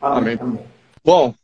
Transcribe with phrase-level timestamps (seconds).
[0.00, 0.38] Amém.
[0.40, 0.60] Amém.
[1.04, 1.34] Bom,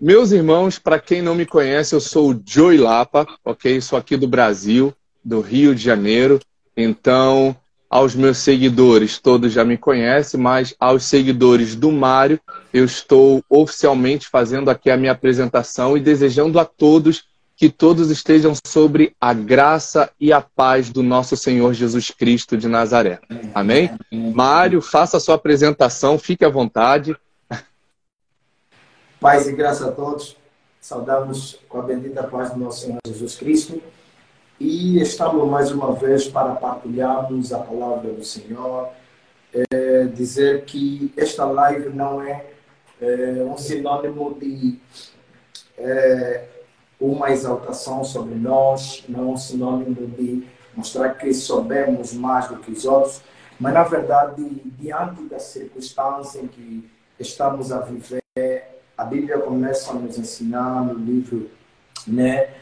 [0.00, 3.80] meus irmãos, para quem não me conhece, eu sou o Joey Lapa, ok?
[3.80, 6.38] Sou aqui do Brasil, do Rio de Janeiro.
[6.76, 7.56] Então,
[7.90, 12.38] aos meus seguidores, todos já me conhecem, mas aos seguidores do Mário,
[12.72, 17.24] eu estou oficialmente fazendo aqui a minha apresentação e desejando a todos
[17.56, 22.68] que todos estejam sobre a graça e a paz do nosso Senhor Jesus Cristo de
[22.68, 23.18] Nazaré.
[23.52, 23.90] Amém?
[24.12, 27.16] Mário, faça a sua apresentação, fique à vontade.
[29.20, 30.36] Paz e graça a todos.
[30.80, 33.82] Saudamos com a bendita paz do nosso Senhor Jesus Cristo.
[34.60, 38.90] E estamos mais uma vez para partilharmos a palavra do Senhor.
[39.52, 42.46] É, dizer que esta live não é,
[43.00, 44.78] é um sinônimo de
[45.76, 46.44] é,
[47.00, 52.70] uma exaltação sobre nós, não é um sinônimo de mostrar que soubemos mais do que
[52.70, 53.20] os outros,
[53.58, 54.44] mas na verdade,
[54.78, 60.94] diante da circunstância em que estamos a viver, a Bíblia começa a nos ensinar no
[60.94, 61.48] livro
[62.04, 62.52] né,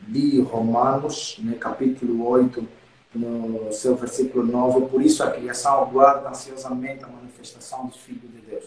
[0.00, 2.66] de Romanos, né, capítulo 8,
[3.14, 8.40] no seu versículo 9, por isso a criação aguarda ansiosamente a manifestação dos filhos de
[8.40, 8.64] Deus.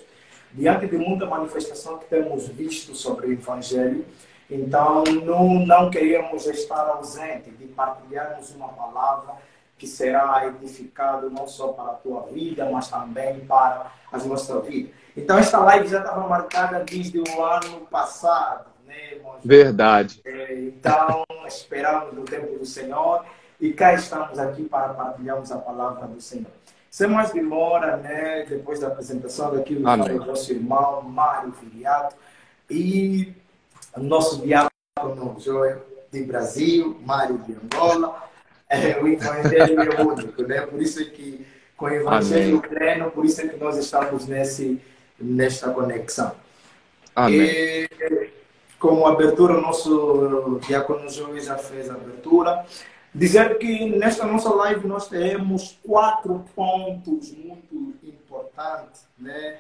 [0.54, 4.06] Diante de muita manifestação que temos visto sobre o Evangelho,
[4.50, 9.34] então não, não queremos estar ausente de partilharmos uma palavra
[9.76, 14.90] que será edificado não só para a tua vida, mas também para a nossa vida.
[15.18, 19.40] Então, esta live já estava marcada desde o ano passado, né, irmãos?
[19.44, 20.22] Verdade.
[20.24, 23.26] É, então, esperamos o tempo do Senhor
[23.60, 26.52] e cá estamos aqui para partilharmos a palavra do Senhor.
[26.92, 32.16] Sem mais demora, né, depois da apresentação daqui do nosso irmão Mário Filiato
[32.70, 33.34] e
[33.98, 38.24] nosso diácono Joel de Brasil, Mário de Angola,
[38.70, 40.62] é, o Evangelho é único, né?
[40.62, 44.82] Por isso é que com o Evangelho pleno, por isso é que nós estamos nesse
[45.20, 46.34] nesta conexão.
[47.16, 47.40] Amém.
[47.42, 47.90] E,
[48.80, 52.66] como abertura, o nosso diácono João já fez a abertura.
[53.14, 59.60] Dizer que nesta nossa live nós temos quatro pontos muito importantes, né?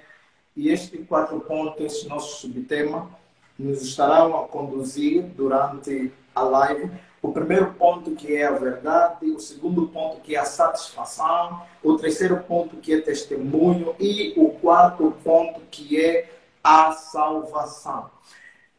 [0.55, 3.09] E estes quatro pontos, esse nosso subtema,
[3.57, 6.91] nos estarão a conduzir durante a live
[7.27, 11.97] o primeiro ponto que é a verdade, o segundo ponto que é a satisfação, o
[11.97, 16.29] terceiro ponto que é testemunho e o quarto ponto que é
[16.63, 18.09] a salvação.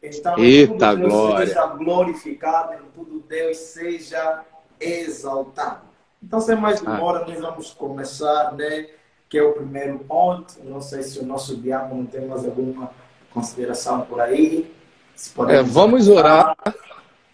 [0.01, 1.45] Então, Eita tudo glória.
[1.45, 4.43] seja glorificado, em tudo Deus seja
[4.79, 5.81] exaltado.
[6.23, 7.27] Então, sem mais demora, ah.
[7.27, 8.87] nós vamos começar, né?
[9.29, 10.55] Que é o primeiro ponto.
[10.63, 12.89] Não sei se o nosso diácono tem mais alguma
[13.31, 14.73] consideração por aí.
[15.49, 16.55] É, vamos orar.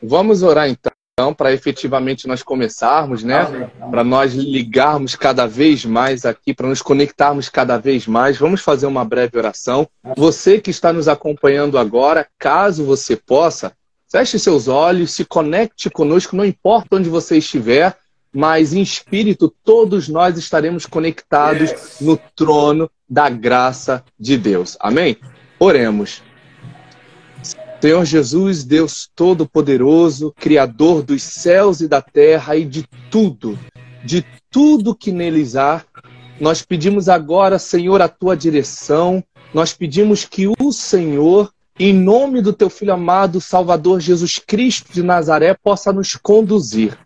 [0.01, 0.94] Vamos orar então
[1.37, 3.69] para efetivamente nós começarmos, né?
[3.89, 8.37] Para nós ligarmos cada vez mais aqui, para nos conectarmos cada vez mais.
[8.37, 9.87] Vamos fazer uma breve oração.
[10.17, 13.71] Você que está nos acompanhando agora, caso você possa,
[14.11, 17.95] feche seus olhos, se conecte conosco, não importa onde você estiver,
[18.33, 21.71] mas em espírito todos nós estaremos conectados
[22.01, 24.75] no trono da graça de Deus.
[24.81, 25.15] Amém?
[25.57, 26.21] Oremos.
[27.85, 33.59] Senhor Jesus, Deus Todo-Poderoso, Criador dos céus e da terra e de tudo,
[34.03, 35.85] de tudo que neles há,
[36.41, 42.51] nós pedimos agora, Senhor, a tua direção, nós pedimos que o Senhor, em nome do
[42.51, 46.97] teu Filho amado, Salvador Jesus Cristo de Nazaré, possa nos conduzir.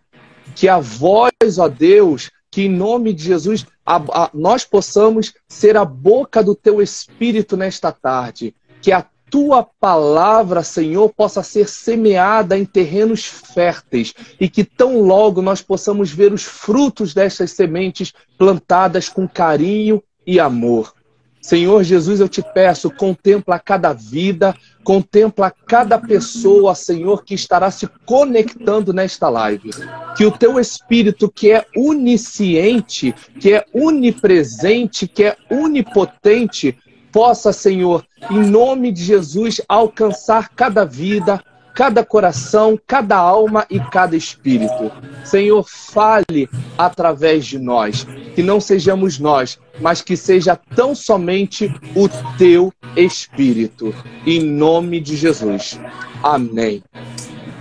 [0.54, 5.76] Que a voz, ó Deus, que em nome de Jesus a, a, nós possamos ser
[5.76, 8.54] a boca do teu Espírito nesta tarde.
[8.80, 15.40] Que a tua palavra, Senhor, possa ser semeada em terrenos férteis e que tão logo
[15.40, 20.92] nós possamos ver os frutos destas sementes plantadas com carinho e amor.
[21.40, 24.54] Senhor Jesus, eu te peço, contempla cada vida,
[24.84, 29.70] contempla cada pessoa, Senhor, que estará se conectando nesta live.
[30.16, 36.76] Que o teu espírito, que é unisciente, que é unipresente, que é unipotente,
[37.12, 41.42] possa, Senhor, em nome de Jesus, alcançar cada vida,
[41.74, 44.90] cada coração, cada alma e cada espírito.
[45.24, 48.04] Senhor, fale através de nós,
[48.34, 53.94] que não sejamos nós, mas que seja tão somente o teu espírito.
[54.26, 55.80] Em nome de Jesus.
[56.22, 56.82] Amém.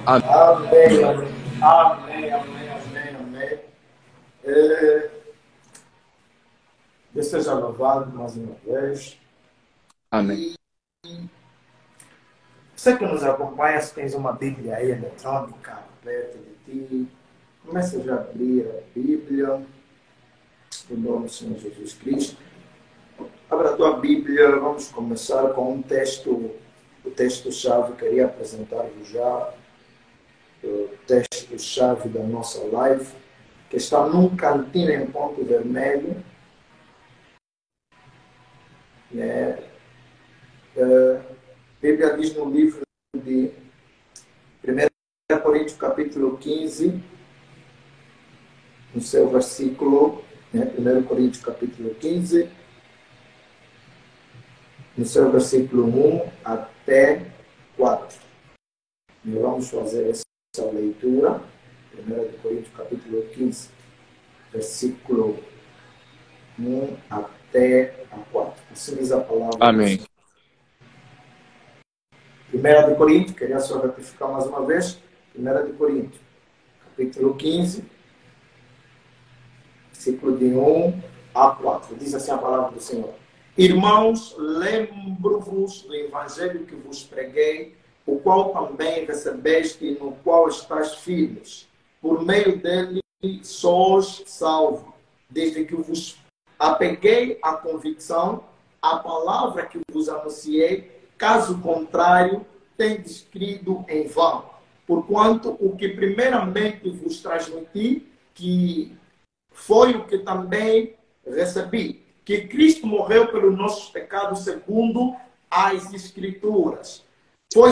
[0.05, 0.29] Amém.
[0.29, 1.03] Amém,
[1.61, 3.15] amém, amém, amém.
[3.19, 3.59] amém.
[4.43, 5.09] É...
[7.13, 9.17] Deus seja louvado mais uma vez.
[10.11, 10.53] Amém.
[12.75, 17.07] Você que nos acompanha, se tens uma Bíblia aí eletrônica perto de ti,
[17.63, 19.61] comece já a abrir a Bíblia,
[20.89, 22.41] em nome do Senhor Jesus Cristo.
[23.51, 26.55] Abra a tua Bíblia, vamos começar com um texto,
[27.05, 29.53] o texto-chave, queria apresentar-vos já
[30.63, 33.13] o texto-chave da nossa live,
[33.69, 36.23] que está num cantinho em ponto vermelho.
[39.11, 39.68] Né?
[40.81, 41.21] A
[41.81, 42.81] Bíblia diz no livro
[43.13, 43.51] de
[44.63, 47.03] 1 Coríntios capítulo 15,
[48.95, 50.23] no seu versículo,
[50.53, 50.71] né?
[50.77, 52.49] 1 Coríntios capítulo 15,
[54.97, 57.25] no seu versículo 1 até
[57.75, 58.17] 4.
[59.25, 61.41] E vamos fazer essa leitura.
[61.93, 63.69] 1 Coríntios capítulo 15,
[64.53, 65.43] versículo
[66.57, 68.63] 1 até a 4.
[68.71, 69.57] Assim diz a palavra.
[69.59, 70.08] Amém.
[72.53, 74.97] 1 Coríntios, queria só ratificar mais uma vez.
[75.37, 76.19] 1 Coríntios,
[76.83, 77.83] capítulo 15,
[79.91, 81.01] versículo de 1
[81.35, 81.95] a 4.
[81.95, 83.13] Diz assim a palavra do Senhor.
[83.55, 87.75] Irmãos, lembro-vos do evangelho que vos preguei,
[88.05, 91.67] o qual também recebeste e no qual estáis filhos.
[92.01, 93.01] Por meio dele
[93.43, 94.95] sois salvo,
[95.29, 96.17] desde que vos
[96.57, 98.43] apeguei à convicção,
[98.81, 102.45] a palavra que vos anunciei, caso contrário,
[102.77, 104.49] tendes crido em vão.
[104.87, 108.97] Porquanto o que primeiramente vos transmiti, que
[109.51, 110.95] foi o que também
[111.27, 115.15] recebi, que Cristo morreu pelos nossos pecados segundo
[115.51, 117.03] as Escrituras.
[117.53, 117.71] Foi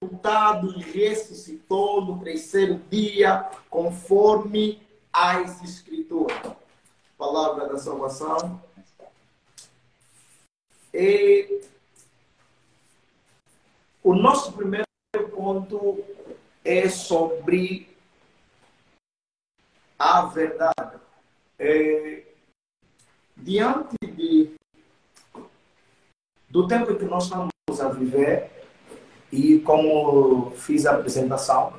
[0.00, 4.80] sepultado e ressuscitou no terceiro dia, conforme
[5.12, 6.52] as Escrituras.
[7.18, 8.62] Palavra da salvação.
[10.92, 11.62] E
[14.04, 14.84] o nosso primeiro
[15.34, 16.04] ponto
[16.62, 17.88] é sobre
[19.98, 20.98] a verdade.
[21.58, 22.22] É,
[23.34, 24.52] diante de,
[26.50, 28.50] do tempo que nós estamos a viver,
[29.32, 31.72] e como fiz a apresentação,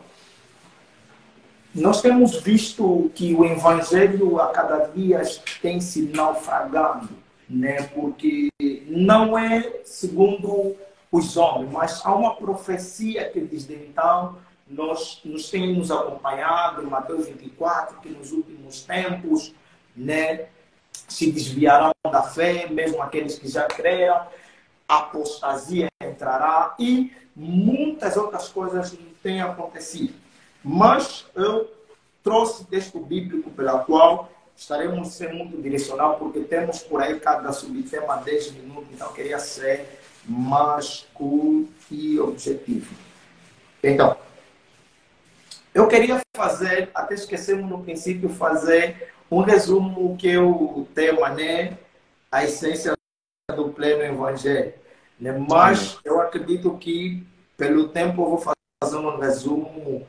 [1.73, 5.21] nós temos visto que o evangelho a cada dia
[5.61, 7.09] tem se naufragando,
[7.47, 7.83] né?
[7.93, 8.49] porque
[8.87, 10.75] não é segundo
[11.15, 16.87] os homens, mas há uma profecia que desde então nós, nos tem nos acompanhado, em
[16.87, 19.53] Mateus 24, que nos últimos tempos
[19.95, 20.47] né,
[21.07, 24.27] se desviarão da fé, mesmo aqueles que já creram,
[24.87, 30.13] apostasia entrará e muitas outras coisas têm acontecido.
[30.63, 31.71] Mas eu
[32.23, 38.17] trouxe texto bíblico pela qual estaremos sendo muito direcional, porque temos por aí cada subtema
[38.17, 42.95] 10 minutos, então queria ser mais curto e objetivo.
[43.83, 44.17] Então,
[45.73, 51.77] eu queria fazer, até esquecemos no princípio, fazer um resumo que o tema, né?
[52.31, 52.93] A essência
[53.55, 54.73] do pleno evangelho.
[55.19, 55.31] Né?
[55.49, 57.25] Mas eu acredito que,
[57.57, 60.07] pelo tempo, eu vou fazer um resumo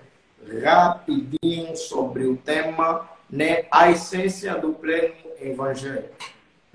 [0.63, 3.67] rapidinho sobre o tema, né?
[3.71, 6.09] A essência do pleno evangelho.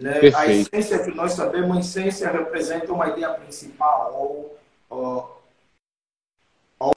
[0.02, 0.14] Né?
[0.36, 4.58] A essência que nós sabemos, a essência representa uma ideia principal ou,
[4.90, 5.42] ou,
[6.80, 6.94] ou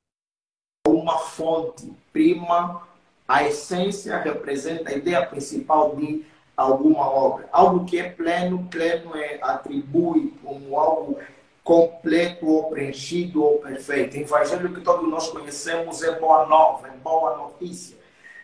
[0.86, 2.82] uma fonte prima
[3.26, 6.24] a essência representa a ideia principal de
[6.56, 7.48] alguma obra.
[7.50, 11.18] Algo que é pleno, pleno é atribui como algo
[11.62, 14.16] completo ou preenchido ou perfeito.
[14.16, 17.96] O evangelho que todos nós conhecemos é boa nova, é boa notícia.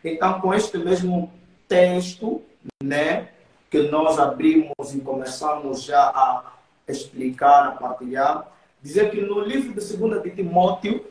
[0.02, 1.30] Então, com este mesmo
[1.68, 2.42] texto,
[2.82, 3.28] né,
[3.70, 6.52] que nós abrimos e começamos já a
[6.88, 8.48] explicar, a partilhar,
[8.82, 11.06] dizer que no livro de 2 de Timóteo,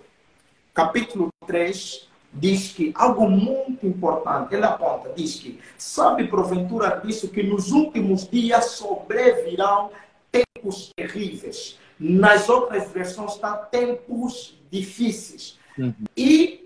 [0.73, 7.41] capítulo 3, diz que algo muito importante, ele aponta, diz que sabe porventura disso que
[7.41, 9.89] nos últimos dias sobrevirão
[10.31, 11.79] tempos terríveis.
[11.97, 15.57] Nas outras versões está tempos difíceis.
[15.77, 15.93] Uhum.
[16.15, 16.58] E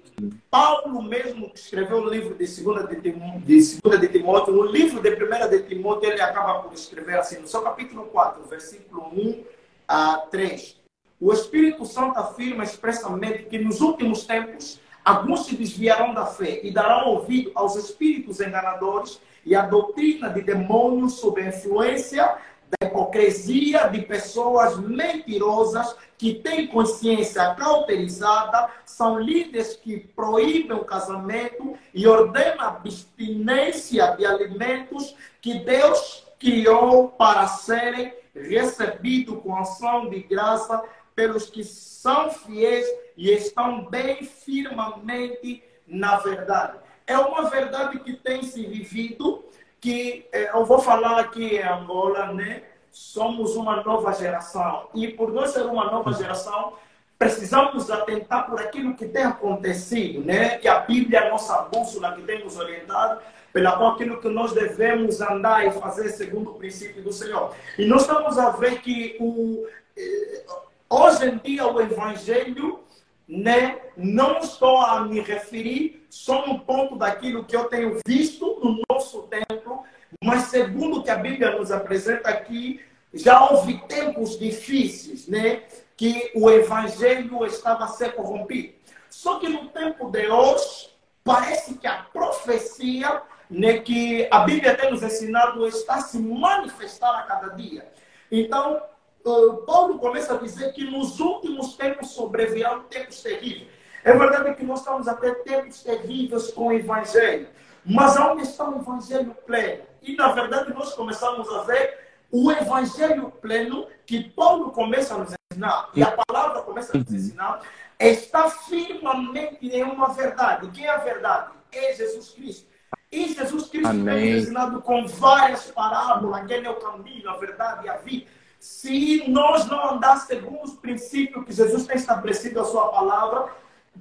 [0.50, 3.12] Paulo mesmo que escreveu o livro de 2 de,
[3.46, 7.40] de, segunda de Timóteo, no livro de 1 de Timóteo, ele acaba por escrever assim,
[7.40, 9.44] no seu capítulo 4, versículo 1
[9.88, 10.82] a 3.
[11.20, 16.72] O Espírito Santo afirma expressamente que nos últimos tempos Alguns se desviarão da fé e
[16.72, 22.38] darão ouvido aos espíritos enganadores e à doutrina de demônios sob a influência
[22.80, 31.76] da hipocrisia de pessoas mentirosas que têm consciência cauterizada, são líderes que proíbem o casamento
[31.94, 40.22] e ordenam a abstinência de alimentos que Deus criou para serem recebidos com ação de
[40.22, 40.84] graça
[41.16, 46.78] pelos que são fiéis e estão bem firmemente na verdade.
[47.06, 49.44] É uma verdade que tem se vivido,
[49.84, 52.64] que eh, eu vou falar aqui em Angola, né?
[52.90, 54.88] somos uma nova geração.
[54.96, 56.74] E por nós ser uma nova geração,
[57.20, 60.58] precisamos atentar por aquilo que tem acontecido, né?
[60.58, 63.20] Que a Bíblia é a nossa bússola que tem nos orientado,
[63.52, 67.54] pela qual aquilo que nós devemos andar e fazer segundo o princípio do Senhor.
[67.78, 70.46] E nós estamos a ver que o, eh,
[70.90, 72.80] hoje em dia o Evangelho,
[73.28, 73.80] né?
[73.96, 79.24] Não estou a me referir só no ponto daquilo que eu tenho visto no nosso
[79.24, 79.84] templo,
[80.24, 82.80] mas segundo o que a Bíblia nos apresenta aqui,
[83.14, 85.64] já houve tempos difíceis, né?
[85.96, 88.74] Que o evangelho estava a ser corrompido.
[89.10, 90.90] Só que no tempo de hoje,
[91.24, 97.20] parece que a profecia né, que a Bíblia tem nos ensinado está a se manifestar
[97.20, 97.88] a cada dia.
[98.32, 98.82] Então,
[99.24, 103.68] Paulo começa a dizer que nos últimos tempos sobrevirão tempos terríveis.
[104.04, 107.48] É verdade que nós estamos até tempos terríveis com o Evangelho.
[107.86, 109.84] Mas onde está o Evangelho pleno?
[110.02, 112.04] E, na verdade, nós começamos a ver
[112.34, 117.14] o evangelho pleno que Paulo começa a nos ensinar, e a palavra começa a nos
[117.14, 117.62] ensinar,
[118.00, 120.68] está firmemente em uma verdade.
[120.72, 121.52] Quem é a verdade?
[121.72, 122.68] É Jesus Cristo.
[123.12, 124.16] E Jesus Cristo Amém.
[124.16, 128.26] tem ensinado com várias parábolas, que ele é o caminho, a verdade e a vida.
[128.64, 133.52] Se nós não andarmos segundo os princípios que Jesus tem estabelecido a sua palavra,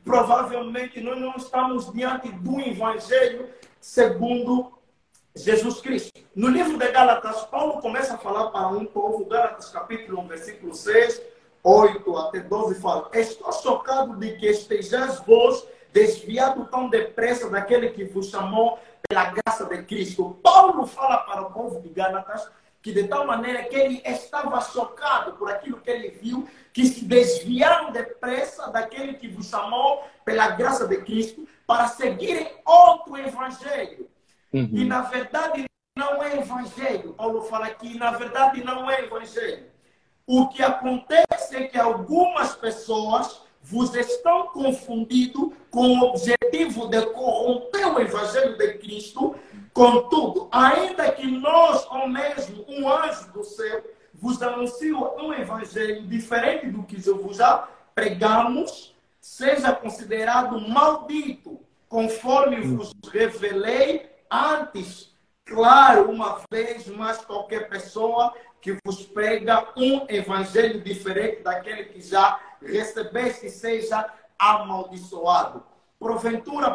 [0.05, 3.51] provavelmente nós não estamos diante do evangelho
[3.81, 4.73] segundo
[5.35, 6.13] Jesus Cristo.
[6.33, 10.73] No livro de Gálatas, Paulo começa a falar para um povo, Gálatas capítulo 1, versículo
[10.73, 11.21] 6,
[11.65, 18.05] 8 até 12, fala: Estou chocado de que estejais vós desviado tão depressa daquele que
[18.05, 18.79] vos chamou
[19.09, 20.39] pela graça de Cristo.
[20.41, 22.49] Paulo fala para o povo de Gálatas
[22.83, 27.05] que de tal maneira que ele estava chocado por aquilo que ele viu, que se
[27.05, 34.11] desviaram depressa daquele que vos chamou pela graça de Cristo para seguirem outro evangelho
[34.53, 34.69] Uhum.
[34.73, 35.65] E na verdade
[35.97, 37.15] não é evangelho.
[37.15, 39.67] Paulo fala que na verdade não é evangelho.
[40.27, 47.95] O que acontece é que algumas pessoas vos estão confundindo com o objetivo de corromper
[47.95, 49.35] o evangelho de Cristo.
[49.73, 53.83] Contudo, ainda que nós, ou mesmo um anjo do céu,
[54.15, 62.61] vos anuncie um evangelho diferente do que eu vos já pregamos, seja considerado maldito, conforme
[62.61, 65.15] vos revelei Antes,
[65.45, 72.41] claro, uma vez mais, qualquer pessoa que vos prega um evangelho diferente daquele que já
[72.63, 75.63] recebeste seja amaldiçoado.
[75.99, 76.71] Porventura,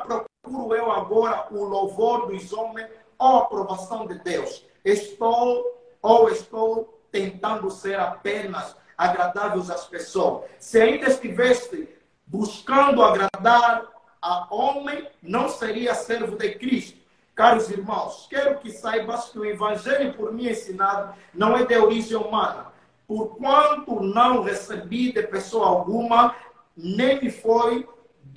[0.48, 2.88] procuro eu agora o louvor dos homens
[3.20, 4.66] ou a aprovação de Deus.
[4.84, 5.64] Estou
[6.02, 10.46] ou estou tentando ser apenas agradáveis às pessoas.
[10.60, 11.90] Se ainda estiveste
[12.26, 13.86] buscando agradar
[14.22, 16.98] a homem, não seria servo de Cristo.
[17.36, 22.18] Caros irmãos, quero que saibas que o evangelho por mim ensinado não é de origem
[22.18, 22.68] humana,
[23.08, 26.36] porquanto não recebi de pessoa alguma,
[26.76, 27.88] nem me foi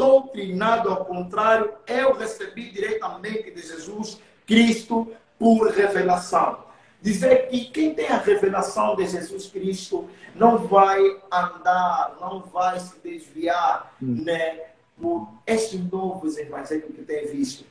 [0.00, 6.64] doutrinado, ao contrário, eu recebi diretamente de Jesus Cristo por revelação.
[7.02, 10.99] Dizer que quem tem a revelação de Jesus Cristo não vai
[11.30, 14.23] andar, não vai se desviar hum.
[14.25, 14.61] né,
[14.99, 17.66] por estes novos evangelhos que tem visto.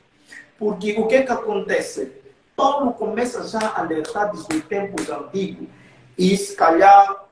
[0.56, 2.12] Porque o que, é que acontece?
[2.54, 5.66] Paulo começa já a alertar desde tempos antigos.
[6.16, 7.24] E se calhar,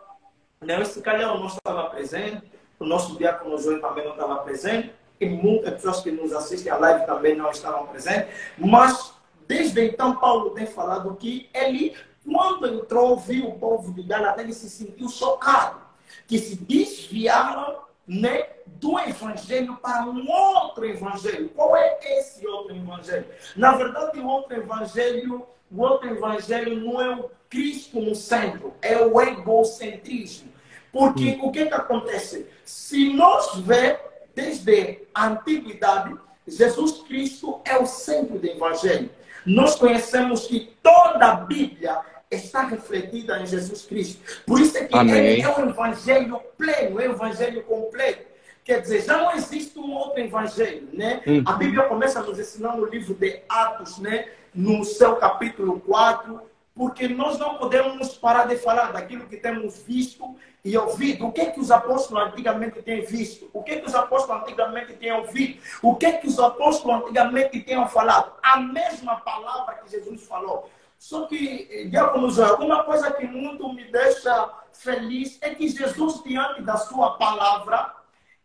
[0.60, 4.92] não, se calhar eu não estava presente, o nosso diácono João também não estava presente,
[5.20, 8.32] e muitas pessoas que nos assistem à live também não estavam presentes.
[8.56, 9.12] Mas,
[9.46, 14.52] desde então, Paulo tem falado que ele, quando entrou, viu o povo de Gálatas, ele
[14.52, 15.80] se sentiu chocado,
[16.26, 21.48] que se desviaram né, do evangelho para um outro evangelho.
[21.50, 23.26] Qual é esse outro evangelho?
[23.56, 28.98] Na verdade, o outro evangelho, o outro evangelho não é o Cristo no centro, é
[28.98, 30.48] o egocentrismo.
[30.92, 31.46] Porque hum.
[31.46, 32.46] o que, que acontece?
[32.64, 33.98] Se nós vê
[34.34, 36.14] desde a antiguidade,
[36.46, 39.10] Jesus Cristo é o centro do evangelho.
[39.44, 44.22] Nós conhecemos que toda a Bíblia está refletida em Jesus Cristo.
[44.46, 45.16] Por isso é que Amém.
[45.16, 48.26] ele é um evangelho pleno, é um evangelho completo.
[48.64, 51.22] Quer dizer, já não existe um outro evangelho, né?
[51.26, 51.42] Uhum.
[51.46, 54.28] A Bíblia começa a nos ensinar no livro de Atos, né?
[54.54, 56.42] No seu capítulo 4,
[56.74, 60.36] porque nós não podemos parar de falar daquilo que temos visto
[60.68, 61.26] e ouvido.
[61.26, 63.48] O que é que os apóstolos antigamente têm visto?
[63.54, 65.60] O que é que os apóstolos antigamente têm ouvido?
[65.82, 68.34] O que é que os apóstolos antigamente têm falado?
[68.42, 70.70] A mesma palavra que Jesus falou.
[70.98, 76.76] Só que, Joel, uma coisa que muito me deixa feliz é que Jesus, diante da
[76.76, 77.94] sua palavra,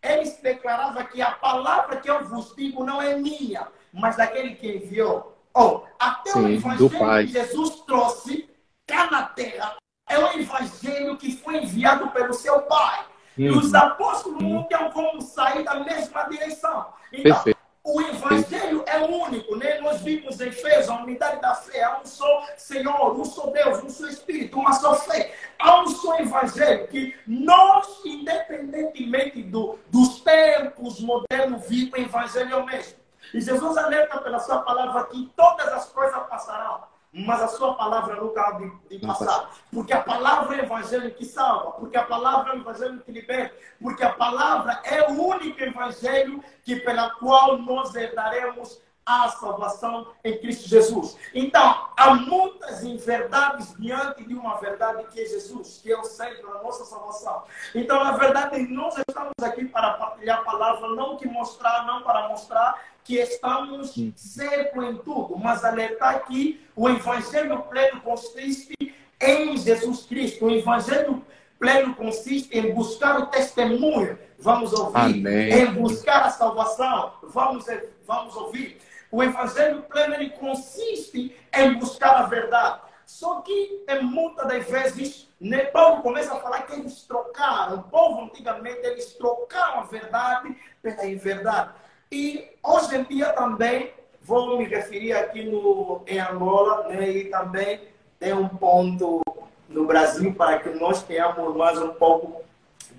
[0.02, 4.78] ele declarava que a palavra que eu vos digo não é minha, mas daquele que
[4.78, 5.38] enviou.
[5.54, 8.50] Oh, até Sim, o evangelho que Jesus trouxe
[8.88, 9.76] cá na terra
[10.14, 13.06] é o evangelho que foi enviado pelo seu Pai.
[13.38, 13.46] Uhum.
[13.46, 16.88] E os apóstolos não tinham como sair da mesma direção.
[17.12, 17.64] Então, Perfeito.
[17.86, 19.82] O evangelho é único, né?
[19.82, 21.84] Nós vimos em Efésios a unidade da fé.
[21.84, 25.36] Há um só Senhor, um só Deus, um só Espírito, uma só fé.
[25.60, 32.56] Há um só evangelho que nós, independentemente do, dos tempos modernos, vivemos o evangelho é
[32.56, 33.00] o mesmo.
[33.34, 38.16] E Jesus alerta pela sua palavra que todas as coisas passarão mas a sua palavra
[38.16, 39.52] nunca há de, de passar.
[39.72, 43.12] Porque a palavra é o evangelho que salva, porque a palavra é o evangelho que
[43.12, 50.08] liberta, porque a palavra é o único evangelho que pela qual nós herdaremos a salvação
[50.24, 51.18] em Cristo Jesus.
[51.34, 56.48] Então, há muitas inverdades diante de uma verdade que é Jesus, que é o centro
[56.48, 57.44] da nossa salvação.
[57.76, 62.30] Então, na verdade, nós estamos aqui para partilhar a palavra, não que mostrar, não para
[62.30, 68.76] mostrar, que estamos certo em tudo, mas alertar que o evangelho pleno consiste
[69.20, 70.46] em Jesus Cristo.
[70.46, 71.24] O evangelho
[71.60, 75.54] pleno consiste em buscar o testemunho, vamos ouvir, Amém.
[75.54, 77.66] em buscar a salvação, vamos,
[78.06, 78.78] vamos ouvir.
[79.12, 82.82] O evangelho pleno ele consiste em buscar a verdade.
[83.06, 87.78] Só que, em muitas das vezes, né, Paulo começa a falar que eles trocaram.
[87.78, 91.72] O povo, antigamente, eles trocaram a verdade pela inverdade.
[92.14, 93.92] E hoje em dia também
[94.22, 97.82] vou me referir aqui no, em Angola, né, e também
[98.20, 99.20] tem um ponto
[99.68, 102.44] no Brasil para que nós tenhamos mais um pouco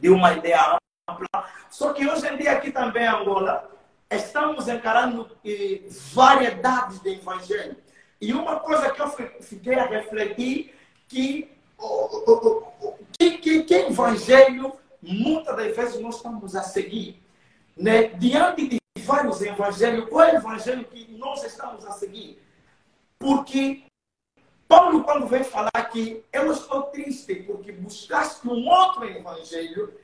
[0.01, 0.77] de uma ideia
[1.09, 1.49] ampla.
[1.71, 3.71] Só que hoje em dia aqui também em Angola,
[4.11, 7.77] estamos encarando eh, variedades de evangelho.
[8.21, 10.75] E uma coisa que eu fiquei a refletir,
[11.07, 11.49] que,
[13.17, 17.23] que, que, que evangelho, muitas das vezes nós estamos a seguir.
[17.77, 18.09] Né?
[18.09, 20.09] Diante de vários evangelhos.
[20.09, 22.43] Qual é o evangelho que nós estamos a seguir?
[23.19, 23.85] Porque
[24.67, 29.95] Paulo, quando vem falar que eu estou triste porque buscaste um outro evangelho,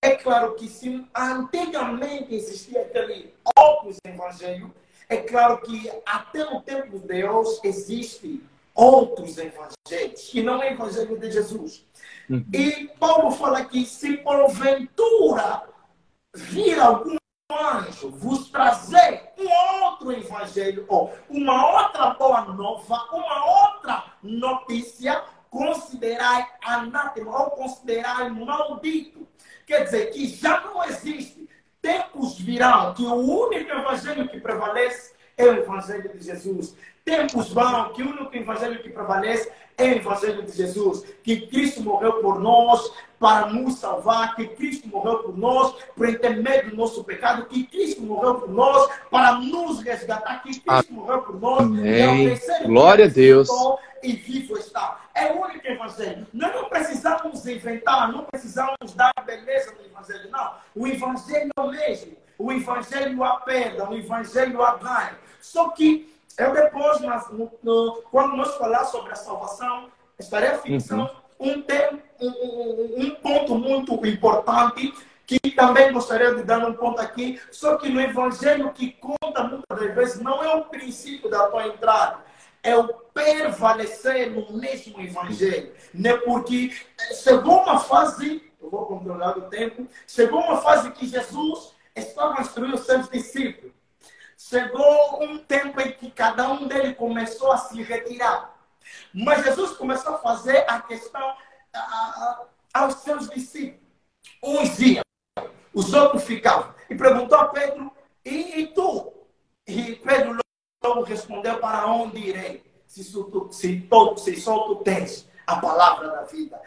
[0.00, 4.72] é claro que se antigamente existia aquele outro evangelho,
[5.08, 8.42] é claro que até no tempo de Deus existe
[8.74, 11.84] outros evangelhos, que não é o evangelho de Jesus.
[12.28, 12.44] Uhum.
[12.52, 15.62] E Paulo fala que se porventura
[16.34, 17.16] vir algum
[17.56, 26.46] anjo vos trazer um outro evangelho, ou uma outra boa nova, uma outra notícia, considerai
[26.64, 29.26] anátema ou considerai maldito.
[29.66, 31.48] Quer dizer que já não existe.
[31.80, 36.76] Tempos virão que o único evangelho que prevalece é o evangelho de Jesus.
[37.04, 41.82] Tempos vão que o único evangelho que prevalece é o Evangelho de Jesus, que Cristo
[41.82, 47.04] morreu por nós para nos salvar, que Cristo morreu por nós por intermédio do nosso
[47.04, 50.86] pecado, que Cristo morreu por nós para nos resgatar, que Cristo Amém.
[50.90, 52.36] morreu por nós Amém.
[52.66, 53.48] Glória a Deus.
[54.02, 55.02] E vivo está.
[55.14, 56.26] É o único Evangelho.
[56.32, 60.54] Nós não precisamos inventar, não precisamos dar beleza no Evangelho, não.
[60.74, 62.16] O Evangelho é o mesmo.
[62.36, 65.16] O Evangelho a perda, o Evangelho a ganho.
[65.40, 71.02] Só que eu depois, mas, no, no, quando nós falar sobre a salvação, estarei fixando
[71.02, 71.21] uhum.
[71.42, 71.64] Um,
[72.20, 74.92] um, um, ponto muito importante
[75.26, 79.94] que também gostaria de dar um ponto aqui, só que no evangelho que conta muitas
[79.94, 82.18] vezes não é o princípio da tua entrada,
[82.62, 86.16] é o permanecer no mesmo evangelho, né?
[86.18, 86.70] Porque
[87.22, 92.76] chegou uma fase, eu vou controlar o tempo, chegou uma fase que Jesus estava instruindo
[92.76, 93.72] os seus discípulos
[94.48, 98.51] chegou um tempo em que cada um deles começou a se retirar.
[99.12, 101.36] Mas Jesus começou a fazer a questão
[102.72, 103.80] aos seus discípulos.
[104.42, 105.04] Uns iam,
[105.72, 106.74] os outros ficavam.
[106.88, 107.90] E perguntou a Pedro,
[108.24, 109.12] e, e tu?
[109.66, 110.38] E Pedro
[110.82, 112.64] logo respondeu, para onde irei?
[112.86, 116.60] Se, tu, se, tu, se só tu tens a palavra da vida.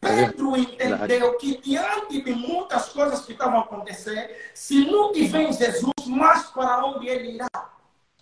[0.00, 6.44] Pedro entendeu que diante de muitas coisas que estavam acontecendo, se não tiver Jesus, mais
[6.48, 7.48] para onde ele irá?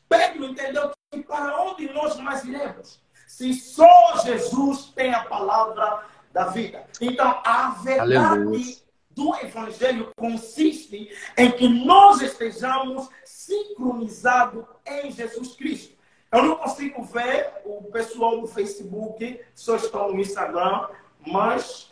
[0.09, 3.03] Pedro entendeu que para onde nós mais iremos?
[3.33, 6.85] Se só Jesus tem a palavra da vida.
[7.01, 8.77] Então, a verdade Aleluia.
[9.09, 15.97] do Evangelho consiste em que nós estejamos sincronizados em Jesus Cristo.
[16.31, 20.89] Eu não consigo ver o pessoal do Facebook, só estão no Instagram,
[21.27, 21.91] mas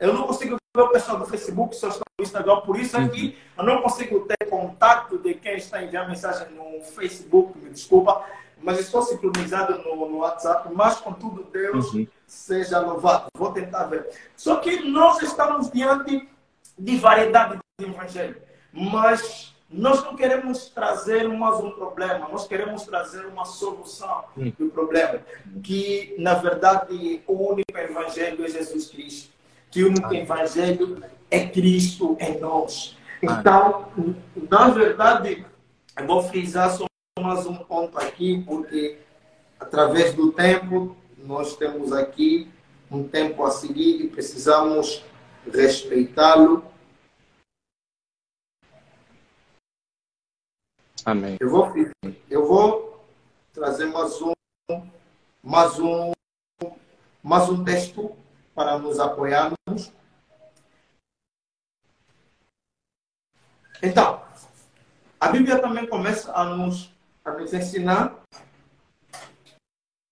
[0.00, 3.36] eu não consigo ver o pessoal do Facebook, só estão no Instagram, por isso aqui
[3.58, 8.24] eu não consigo ter contato de quem está enviando mensagem no Facebook, me desculpa,
[8.62, 12.06] mas estou sincronizado no, no WhatsApp, mas contudo Deus uhum.
[12.26, 13.26] seja louvado.
[13.36, 14.08] Vou tentar ver.
[14.36, 16.28] Só que nós estamos diante
[16.78, 18.36] de variedade de evangelho,
[18.72, 24.52] mas nós não queremos trazer mais um problema, nós queremos trazer uma solução hum.
[24.58, 25.20] do problema.
[25.62, 29.32] Que, na verdade, o único evangelho é Jesus Cristo.
[29.70, 32.96] Que o único evangelho é Cristo em nós.
[33.20, 33.88] Então,
[34.48, 35.44] na verdade,
[35.98, 36.84] eu vou frisar só
[37.40, 38.98] um ponto aqui, porque
[39.58, 42.50] através do tempo, nós temos aqui
[42.90, 45.04] um tempo a seguir e precisamos
[45.52, 46.64] respeitá-lo.
[51.04, 51.36] Amém.
[51.40, 51.72] Eu vou,
[52.30, 53.04] eu vou
[53.52, 54.32] trazer mais um,
[55.42, 56.12] mais um,
[57.22, 58.16] mais um texto
[58.54, 59.92] para nos apoiarmos.
[63.82, 64.22] Então,
[65.20, 66.93] a Bíblia também começa a nos,
[67.24, 68.22] a nos ensinar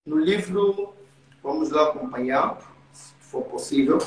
[0.06, 0.94] no livro,
[1.42, 2.58] vamos lá acompanhar,
[2.90, 3.98] se for possível.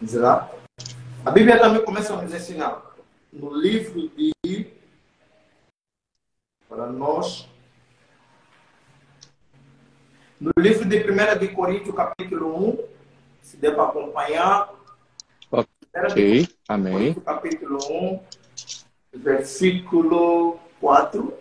[0.00, 0.50] Vamos lá.
[1.26, 2.94] A Bíblia também começa a nos ensinar
[3.32, 4.32] no livro de
[6.68, 7.50] para nós.
[10.40, 12.78] No livro de 1 de Coríntios, capítulo 1,
[13.42, 14.72] se der para acompanhar.
[15.50, 16.92] Ok, amém.
[16.94, 18.22] Coríntios, capítulo 1,
[19.16, 21.38] versículo 4.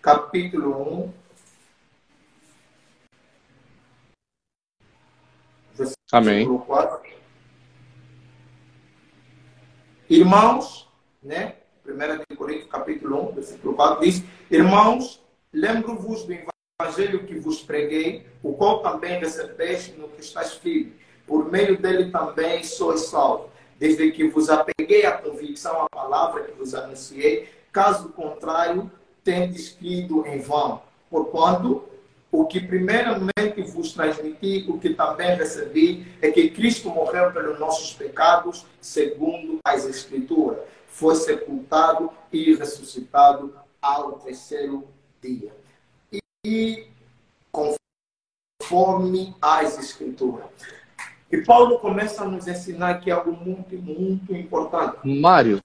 [0.00, 1.14] Capítulo 1.
[5.74, 6.58] Versículo amém.
[6.60, 7.14] 4.
[10.08, 10.90] Irmãos,
[11.22, 11.56] né?
[11.86, 15.22] 1 Coríntios, capítulo 1, versículo 4, diz: Irmãos,
[15.52, 20.92] lembro-vos do evangelho que vos preguei, o qual também recebeste no que estás firme.
[21.24, 26.52] Por meio dele também sois salvo, desde que vos apeguei à convicção à palavra que
[26.52, 27.48] vos anunciei.
[27.72, 28.90] Caso contrário,
[29.22, 30.82] tendes crido em vão.
[31.08, 31.84] Porquanto,
[32.32, 37.92] o que primeiramente vos transmiti, o que também recebi, é que Cristo morreu pelos nossos
[37.92, 40.58] pecados, segundo as Escrituras
[40.88, 44.88] foi sepultado e ressuscitado ao terceiro
[45.22, 45.63] dia.
[46.44, 46.86] E,
[47.50, 50.46] conforme as Escrituras.
[51.30, 54.98] E Paulo começa a nos ensinar aqui algo muito, muito importante.
[55.04, 55.60] Mário,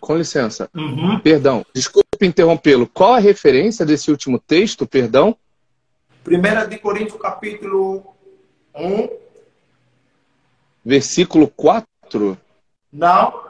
[0.00, 0.68] com licença.
[0.74, 1.20] Uhum.
[1.20, 2.86] Perdão, desculpe interrompê-lo.
[2.86, 5.36] Qual a referência desse último texto, perdão?
[6.26, 8.14] 1 de Coríntios, capítulo
[8.74, 9.08] 1.
[10.84, 12.38] Versículo 4?
[12.90, 13.48] Não,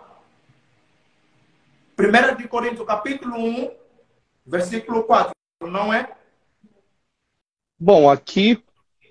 [1.99, 3.71] 1 de Coríntios, capítulo 1,
[4.47, 6.09] versículo 4, não é?
[7.79, 8.63] Bom, aqui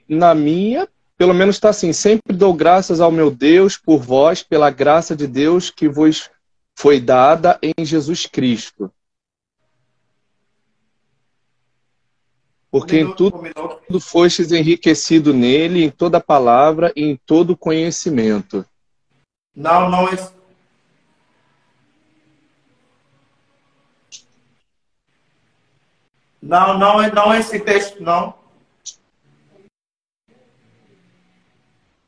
[0.10, 4.69] na minha, pelo menos está assim: sempre dou graças ao meu Deus por vós, pela
[4.69, 6.30] graça de Deus que vos
[6.75, 8.91] foi dada em Jesus Cristo.
[12.69, 13.41] Porque em tudo,
[13.88, 18.65] tudo fostes enriquecido nele, em toda palavra e em todo conhecimento.
[19.56, 20.38] Não, não é
[26.39, 28.34] Não, não é, não é esse texto, não.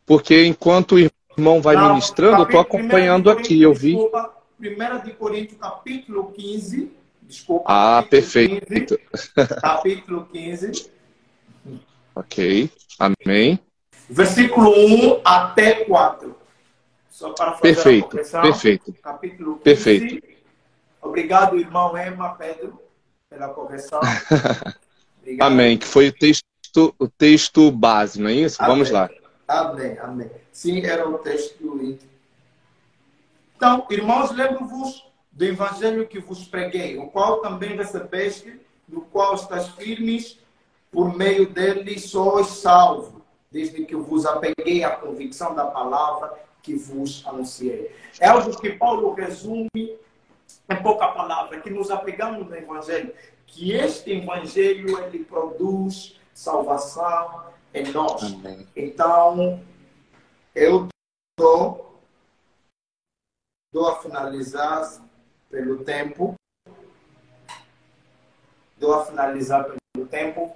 [0.09, 0.99] Porque enquanto o
[1.37, 3.91] irmão vai não, ministrando, eu estou acompanhando aqui, eu vi.
[3.91, 6.91] Desculpa, 1 de Coríntios, capítulo 15.
[7.21, 7.65] Desculpa.
[7.67, 8.97] Ah, perfeito.
[8.97, 8.99] 15,
[9.61, 10.89] capítulo 15.
[12.15, 12.71] Ok.
[12.97, 13.59] Amém.
[14.09, 16.35] Versículo 1 até 4.
[17.11, 18.93] Só para fazer perfeito, Perfeito.
[19.03, 19.63] Capítulo 15.
[19.63, 20.27] Perfeito.
[21.03, 22.81] Obrigado, irmão Emma, Pedro
[23.29, 24.01] pela correção.
[25.39, 25.77] amém.
[25.77, 28.59] Que foi o texto, o texto base, não é isso?
[28.59, 28.73] Amém.
[28.73, 29.07] Vamos lá.
[29.49, 30.29] Amém, amém.
[30.51, 31.99] Sim, era o texto.
[33.55, 39.69] Então, irmãos, lembro-vos do evangelho que vos preguei, o qual também recebeste, do qual estás
[39.69, 40.37] firmes,
[40.91, 46.31] por meio dele sois salvo, desde que vos apeguei à convicção da palavra
[46.61, 47.91] que vos anunciei.
[48.19, 53.11] É algo que Paulo resume em pouca palavra, que nos apegamos no Evangelho,
[53.47, 58.23] que este Evangelho ele produz salvação em nós.
[58.23, 58.67] Amém.
[58.75, 59.63] Então,
[60.55, 60.87] eu
[61.37, 61.99] dou,
[63.73, 65.01] dou a finalizar
[65.49, 66.35] pelo tempo,
[68.77, 70.55] dou a finalizar pelo tempo.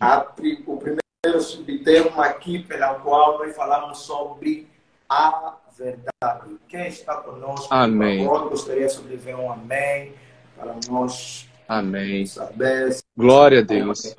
[0.00, 0.20] A,
[0.66, 4.68] o primeiro subtema aqui pela qual nós falamos sobre
[5.08, 6.56] a verdade.
[6.68, 8.24] Quem está conosco, amém.
[8.24, 10.14] Agora, gostaria de ver um amém
[10.56, 12.26] para nós amém.
[12.26, 14.16] saber Glória a Deus.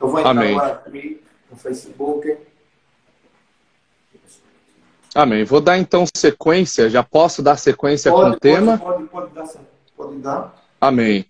[0.00, 0.56] Eu vou entrar amém.
[0.56, 2.36] agora aqui no Facebook.
[5.14, 5.44] Amém.
[5.44, 8.78] Vou dar então sequência, já posso dar sequência pode, com o tema?
[8.78, 9.48] Pode, pode, dar,
[9.96, 10.54] pode dar.
[10.80, 11.26] Amém.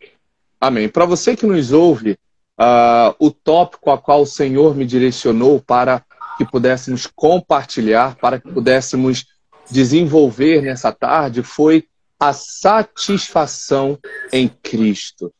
[0.61, 0.89] Amém.
[0.89, 2.19] Para você que nos ouve,
[2.61, 6.05] uh, o tópico a qual o Senhor me direcionou para
[6.37, 9.27] que pudéssemos compartilhar, para que pudéssemos
[9.71, 11.87] desenvolver nessa tarde foi
[12.19, 13.99] a satisfação
[14.31, 15.33] em Cristo.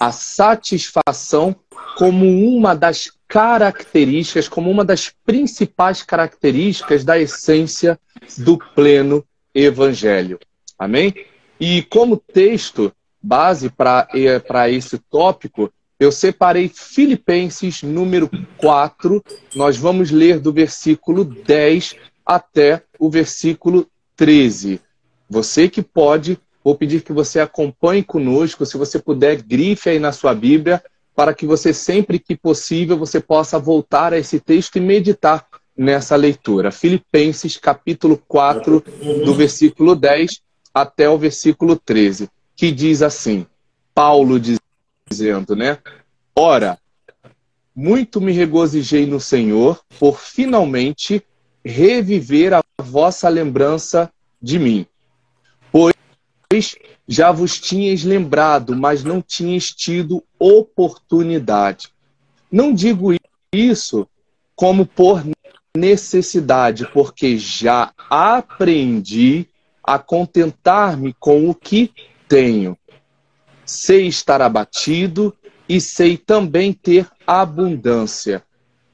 [0.00, 1.54] A satisfação
[1.96, 8.00] como uma das características, como uma das principais características da essência
[8.38, 10.38] do pleno evangelho.
[10.78, 11.14] Amém?
[11.60, 19.22] E como texto base para esse tópico, eu separei Filipenses número 4.
[19.54, 23.86] Nós vamos ler do versículo 10 até o versículo
[24.16, 24.80] 13.
[25.28, 30.12] Você que pode, vou pedir que você acompanhe conosco, se você puder, grife aí na
[30.12, 30.82] sua Bíblia,
[31.14, 35.46] para que você sempre que possível você possa voltar a esse texto e meditar
[35.76, 36.70] nessa leitura.
[36.70, 38.84] Filipenses capítulo 4,
[39.24, 40.40] do versículo 10
[40.72, 43.46] até o versículo 13, que diz assim:
[43.94, 44.58] Paulo diz
[45.10, 45.78] dizendo, né?
[46.36, 46.78] Ora,
[47.74, 51.22] muito me regozijei no Senhor por finalmente
[51.64, 54.86] reviver a vossa lembrança de mim.
[55.72, 55.94] Pois
[57.06, 61.88] já vos tinhas lembrado, mas não tinhas tido oportunidade.
[62.50, 63.14] Não digo
[63.52, 64.06] isso
[64.56, 65.22] como por
[65.76, 69.46] necessidade, porque já aprendi
[69.82, 71.92] a contentar-me com o que
[72.28, 72.76] tenho
[73.70, 75.34] sei estar abatido
[75.68, 78.42] e sei também ter abundância.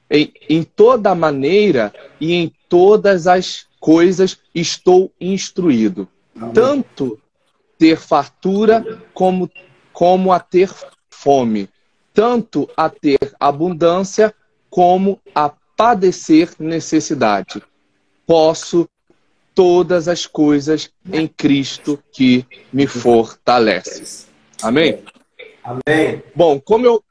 [0.09, 6.07] Em, em toda maneira e em todas as coisas estou instruído.
[6.35, 6.53] Amém.
[6.53, 7.19] Tanto
[7.77, 9.49] ter fartura como,
[9.93, 10.71] como a ter
[11.09, 11.69] fome.
[12.13, 14.33] Tanto a ter abundância
[14.69, 17.61] como a padecer necessidade.
[18.25, 18.89] Posso
[19.53, 24.27] todas as coisas em Cristo que me fortalece.
[24.61, 25.03] Amém?
[25.63, 26.23] Amém.
[26.35, 27.03] Bom, como eu,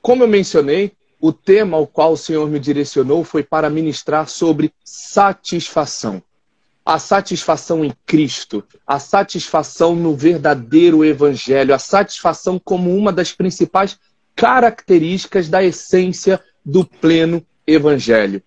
[0.00, 4.72] como eu mencionei, o tema ao qual o Senhor me direcionou foi para ministrar sobre
[4.84, 6.22] satisfação.
[6.84, 13.98] A satisfação em Cristo, a satisfação no verdadeiro Evangelho, a satisfação como uma das principais
[14.34, 18.42] características da essência do pleno Evangelho.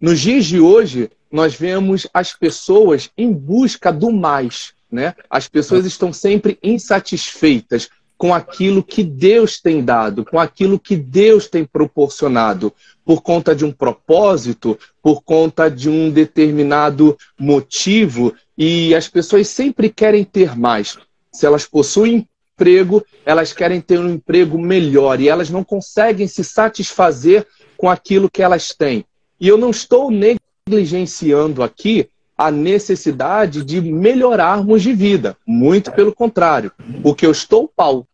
[0.00, 5.14] Nos dias de hoje, nós vemos as pessoas em busca do mais, né?
[5.28, 7.88] As pessoas estão sempre insatisfeitas
[8.20, 12.70] com aquilo que Deus tem dado, com aquilo que Deus tem proporcionado,
[13.02, 19.88] por conta de um propósito, por conta de um determinado motivo, e as pessoas sempre
[19.88, 20.98] querem ter mais.
[21.32, 26.44] Se elas possuem emprego, elas querem ter um emprego melhor e elas não conseguem se
[26.44, 29.02] satisfazer com aquilo que elas têm.
[29.40, 35.36] E eu não estou negligenciando aqui a necessidade de melhorarmos de vida.
[35.46, 36.70] Muito pelo contrário.
[37.02, 38.09] O que eu estou pautando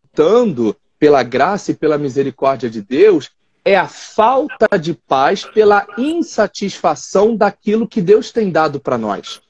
[0.99, 3.29] pela graça e pela misericórdia de Deus
[3.63, 9.41] é a falta de paz pela insatisfação daquilo que Deus tem dado para nós.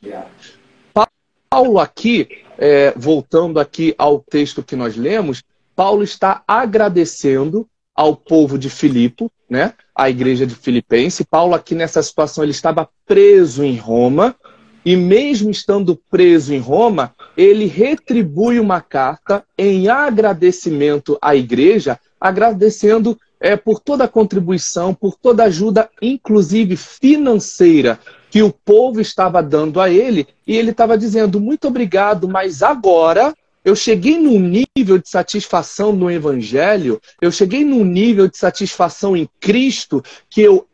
[1.50, 2.28] Paulo aqui,
[2.58, 5.44] é, voltando aqui ao texto que nós lemos,
[5.76, 9.74] Paulo está agradecendo ao povo de Filipe, né?
[9.96, 11.24] A igreja de Filipense.
[11.24, 14.36] Paulo aqui nessa situação ele estava preso em Roma
[14.84, 23.16] e mesmo estando preso em Roma, ele retribui uma carta em agradecimento à igreja, agradecendo
[23.40, 28.00] é, por toda a contribuição, por toda a ajuda, inclusive financeira,
[28.32, 30.28] que o povo estava dando a ele.
[30.48, 36.10] E ele estava dizendo: muito obrigado, mas agora eu cheguei num nível de satisfação no
[36.10, 40.66] Evangelho, eu cheguei num nível de satisfação em Cristo que eu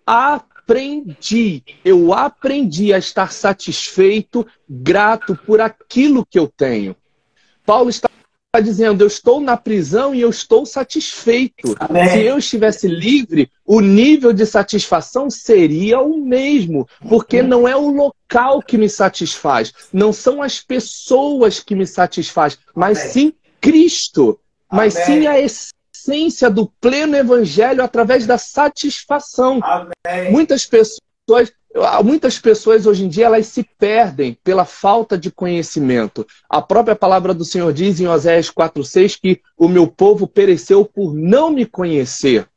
[0.63, 6.95] aprendi, eu aprendi a estar satisfeito, grato por aquilo que eu tenho.
[7.65, 8.09] Paulo está
[8.61, 11.75] dizendo: eu estou na prisão e eu estou satisfeito.
[11.79, 12.09] Amém.
[12.09, 17.89] Se eu estivesse livre, o nível de satisfação seria o mesmo, porque não é o
[17.89, 23.11] local que me satisfaz, não são as pessoas que me satisfaz, mas Amém.
[23.11, 24.39] sim Cristo,
[24.71, 25.05] mas Amém.
[25.05, 25.72] sim a essência
[26.03, 29.59] essência do pleno evangelho através da satisfação.
[29.63, 30.31] Amém.
[30.31, 31.51] Muitas pessoas,
[32.03, 36.27] muitas pessoas hoje em dia elas se perdem pela falta de conhecimento.
[36.49, 41.13] A própria palavra do Senhor diz em Oséias 4:6 que o meu povo pereceu por
[41.13, 42.47] não me conhecer.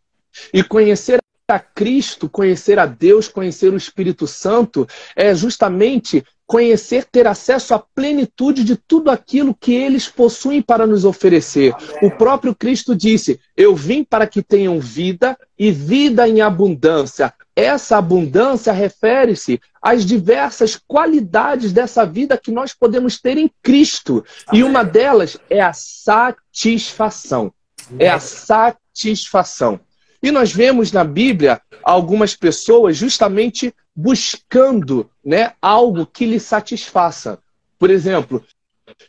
[0.52, 7.26] E conhecer a Cristo, conhecer a Deus, conhecer o Espírito Santo, é justamente conhecer, ter
[7.26, 11.72] acesso à plenitude de tudo aquilo que eles possuem para nos oferecer.
[12.02, 17.32] O próprio Cristo disse: Eu vim para que tenham vida e vida em abundância.
[17.54, 24.24] Essa abundância refere-se às diversas qualidades dessa vida que nós podemos ter em Cristo.
[24.52, 27.52] E uma delas é a satisfação.
[27.98, 29.80] É a satisfação.
[30.26, 37.38] E nós vemos na Bíblia algumas pessoas justamente buscando né, algo que lhe satisfaça.
[37.78, 38.44] Por exemplo,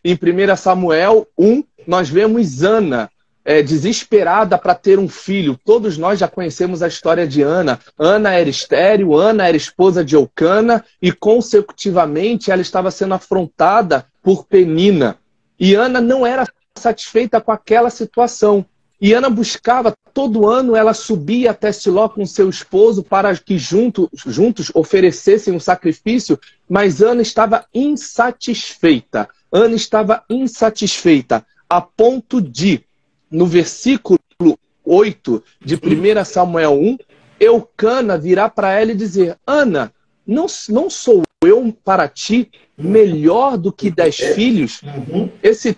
[0.05, 3.09] em 1 Samuel 1, nós vemos Ana
[3.43, 5.59] é, desesperada para ter um filho.
[5.65, 7.79] Todos nós já conhecemos a história de Ana.
[7.97, 14.45] Ana era estéril, Ana era esposa de Eucana e, consecutivamente, ela estava sendo afrontada por
[14.45, 15.17] Penina.
[15.59, 16.45] E Ana não era
[16.77, 18.63] satisfeita com aquela situação.
[18.99, 24.09] E Ana buscava, todo ano ela subia até Siló com seu esposo para que junto,
[24.25, 29.29] juntos oferecessem um sacrifício, mas Ana estava insatisfeita.
[29.51, 32.81] Ana estava insatisfeita, a ponto de,
[33.29, 34.19] no versículo
[34.83, 36.97] 8 de 1 Samuel 1,
[37.39, 39.93] Eucana virá para ela e dizer: Ana,
[40.25, 44.81] não, não sou eu para ti melhor do que dez filhos?
[44.81, 45.29] Uhum.
[45.43, 45.77] Esse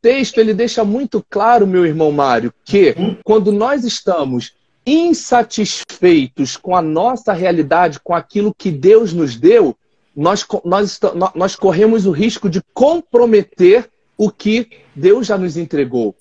[0.00, 4.54] texto ele deixa muito claro, meu irmão Mário, que quando nós estamos
[4.86, 9.76] insatisfeitos com a nossa realidade, com aquilo que Deus nos deu,
[10.14, 11.00] nós, nós,
[11.34, 16.14] nós corremos o risco de comprometer o que Deus já nos entregou.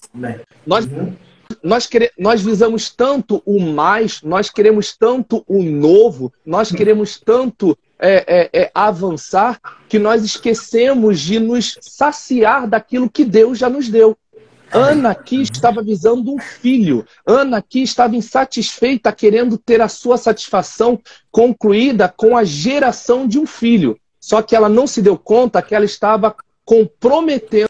[0.65, 1.13] Nós, uhum.
[1.63, 7.77] nós, quere, nós visamos tanto o mais, nós queremos tanto o novo, nós queremos tanto
[7.99, 13.87] é, é, é, avançar que nós esquecemos de nos saciar daquilo que Deus já nos
[13.89, 14.17] deu.
[14.71, 17.05] Ana aqui estava visando um filho.
[17.25, 20.99] Ana aqui estava insatisfeita, querendo ter a sua satisfação
[21.31, 23.97] concluída com a geração de um filho.
[24.19, 27.69] Só que ela não se deu conta que ela estava comprometendo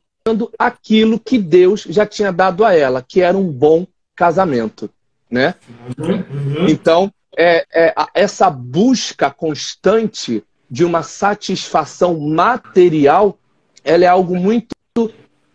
[0.57, 3.85] aquilo que Deus já tinha dado a ela, que era um bom
[4.15, 4.89] casamento,
[5.29, 5.53] né?
[5.99, 6.67] Uhum.
[6.67, 13.37] Então, é, é, essa busca constante de uma satisfação material,
[13.83, 14.75] ela é algo muito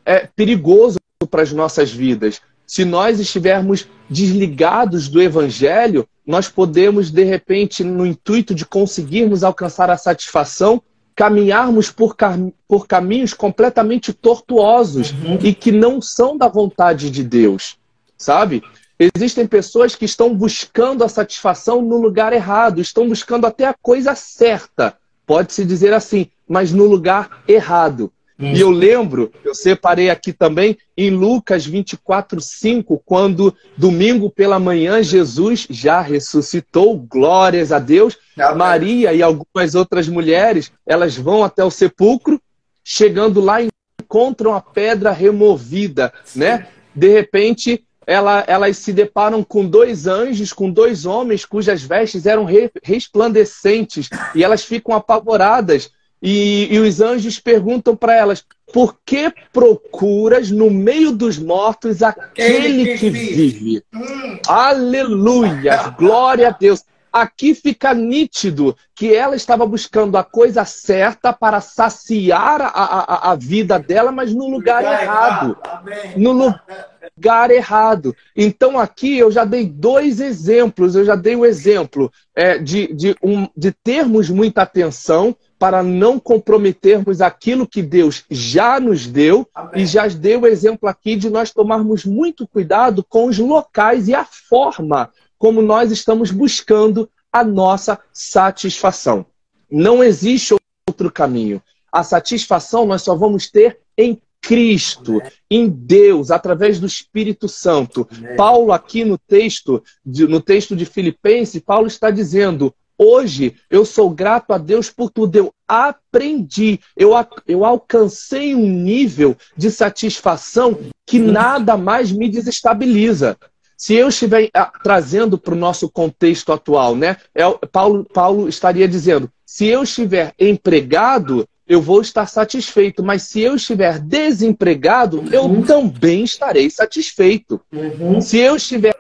[0.05, 0.99] é, perigoso
[1.31, 2.41] para as nossas vidas.
[2.67, 9.91] Se nós estivermos desligados do Evangelho, nós podemos, de repente, no intuito de conseguirmos alcançar
[9.91, 10.81] a satisfação,
[11.15, 15.39] caminharmos por, cam por caminhos completamente tortuosos uhum.
[15.43, 17.77] e que não são da vontade de Deus,
[18.17, 18.63] sabe?
[19.01, 24.15] Existem pessoas que estão buscando a satisfação no lugar errado, estão buscando até a coisa
[24.15, 24.95] certa,
[25.27, 28.13] pode-se dizer assim, mas no lugar errado.
[28.39, 28.53] Hum.
[28.53, 35.03] E eu lembro, eu separei aqui também em Lucas 24, 5, quando domingo pela manhã
[35.03, 38.19] Jesus já ressuscitou, glórias a Deus.
[38.39, 38.59] Amém.
[38.59, 42.39] Maria e algumas outras mulheres, elas vão até o sepulcro,
[42.85, 43.59] chegando lá
[44.01, 46.67] encontram a pedra removida, né?
[46.95, 52.45] De repente, ela, elas se deparam com dois anjos, com dois homens cujas vestes eram
[52.45, 55.93] re, resplandecentes, e elas ficam apavoradas.
[56.21, 62.99] E, e os anjos perguntam para elas: por que procuras no meio dos mortos aquele
[62.99, 63.83] que vive?
[63.95, 64.39] Hum.
[64.49, 65.95] Aleluia!
[65.97, 66.83] Glória a Deus!
[67.13, 73.35] Aqui fica nítido que ela estava buscando a coisa certa para saciar a, a, a
[73.35, 75.59] vida dela, mas no lugar, lugar errado.
[75.65, 75.87] errado.
[76.17, 78.17] No lugar errado.
[78.37, 80.95] Então aqui eu já dei dois exemplos.
[80.95, 86.19] Eu já dei o exemplo é, de, de, um, de termos muita atenção para não
[86.19, 89.83] comprometermos aquilo que Deus já nos deu Amém.
[89.83, 94.15] e já dei o exemplo aqui de nós tomarmos muito cuidado com os locais e
[94.15, 99.25] a forma como nós estamos buscando a nossa satisfação.
[99.71, 100.55] Não existe
[100.87, 101.63] outro caminho.
[101.91, 105.19] A satisfação nós só vamos ter em Cristo,
[105.51, 108.07] em Deus, através do Espírito Santo.
[108.37, 114.53] Paulo aqui no texto, no texto de Filipenses, Paulo está dizendo: Hoje eu sou grato
[114.53, 115.37] a Deus por tudo.
[115.37, 117.13] Eu aprendi, eu,
[117.47, 123.39] eu alcancei um nível de satisfação que nada mais me desestabiliza.
[123.81, 127.17] Se eu estiver ah, trazendo para o nosso contexto atual, né?
[127.35, 133.41] É, Paulo, Paulo estaria dizendo: se eu estiver empregado, eu vou estar satisfeito, mas se
[133.41, 135.63] eu estiver desempregado, eu uhum.
[135.63, 137.59] também estarei satisfeito.
[137.73, 138.21] Uhum.
[138.21, 138.95] Se eu estiver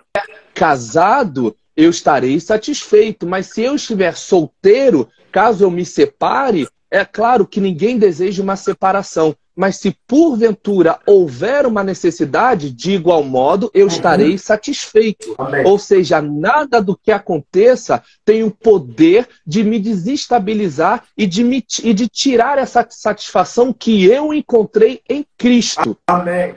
[0.55, 7.47] casado, eu estarei satisfeito, mas se eu estiver solteiro, caso eu me separe, é claro
[7.47, 13.86] que ninguém deseja uma separação, mas se porventura houver uma necessidade, de igual modo eu
[13.86, 13.92] uhum.
[13.92, 15.34] estarei satisfeito.
[15.36, 15.64] Amém.
[15.64, 21.64] Ou seja, nada do que aconteça tem o poder de me desestabilizar e de, me,
[21.82, 25.96] e de tirar essa satisfação que eu encontrei em Cristo.
[26.07, 26.55] Amém.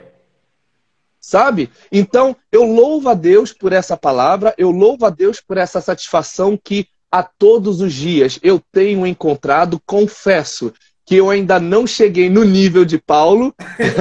[1.20, 1.70] Sabe?
[1.90, 6.58] Então, eu louvo a Deus por essa palavra, eu louvo a Deus por essa satisfação
[6.62, 10.72] que a todos os dias eu tenho encontrado, confesso
[11.04, 13.54] que eu ainda não cheguei no nível de Paulo,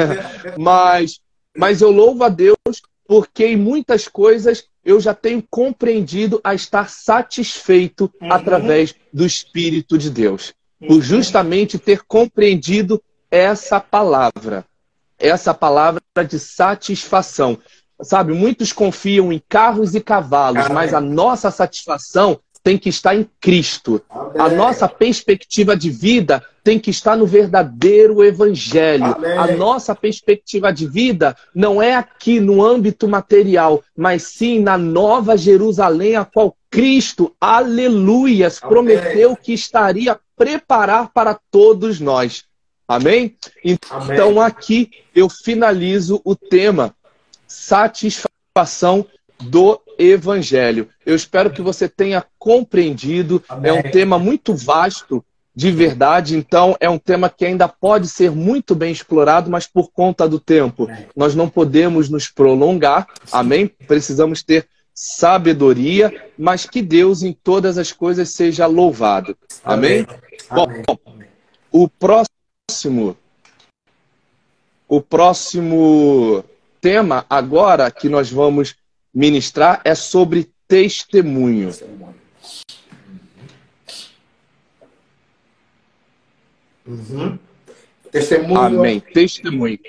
[0.58, 1.20] mas,
[1.56, 2.58] mas eu louvo a Deus
[3.06, 8.32] porque em muitas coisas eu já tenho compreendido a estar satisfeito uhum.
[8.32, 10.54] através do Espírito de Deus.
[10.86, 13.02] Por justamente ter compreendido
[13.32, 14.66] essa palavra,
[15.18, 17.58] essa palavra de satisfação.
[18.02, 23.30] Sabe, muitos confiam em carros e cavalos, mas a nossa satisfação tem que estar em
[23.42, 24.02] Cristo.
[24.10, 24.42] Amém.
[24.42, 29.14] A nossa perspectiva de vida tem que estar no verdadeiro evangelho.
[29.16, 29.38] Amém.
[29.38, 35.38] A nossa perspectiva de vida não é aqui no âmbito material, mas sim na nova
[35.38, 38.70] Jerusalém, a qual Cristo, aleluias, Amém.
[38.70, 42.46] prometeu que estaria preparar para todos nós.
[42.88, 43.36] Amém?
[43.64, 46.96] Então aqui eu finalizo o tema
[47.48, 49.06] satisfação
[49.40, 50.90] do Evangelho.
[51.06, 53.44] Eu espero que você tenha compreendido.
[53.48, 53.72] Amém.
[53.72, 55.24] É um tema muito vasto,
[55.56, 56.36] de verdade.
[56.36, 60.40] Então, é um tema que ainda pode ser muito bem explorado, mas por conta do
[60.40, 61.08] tempo, Amém.
[61.16, 63.08] nós não podemos nos prolongar.
[63.32, 63.68] Amém?
[63.68, 69.36] Precisamos ter sabedoria, mas que Deus em todas as coisas seja louvado.
[69.64, 70.06] Amém?
[70.50, 70.84] Amém.
[70.86, 70.98] Bom,
[71.72, 73.18] o próximo
[74.88, 76.44] o próximo
[76.80, 78.76] tema agora que nós vamos
[79.14, 81.70] ministrar é sobre testemunho.
[86.86, 87.38] Uhum.
[88.12, 88.60] Testemunho.
[88.60, 89.00] Amém.
[89.00, 89.80] Testemunho.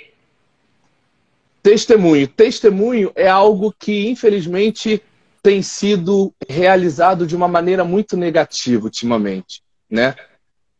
[1.62, 2.28] Testemunho.
[2.28, 5.02] Testemunho é algo que, infelizmente,
[5.42, 10.14] tem sido realizado de uma maneira muito negativa ultimamente, né?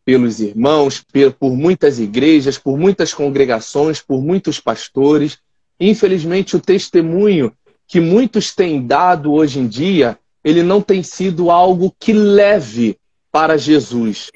[0.05, 1.03] Pelos irmãos,
[1.39, 5.39] por muitas igrejas, por muitas congregações, por muitos pastores.
[5.81, 7.53] Infelizmente, o testemunho
[7.87, 12.99] que muitos têm dado hoje em dia, ele não tem sido algo que leve
[13.31, 14.31] para Jesus.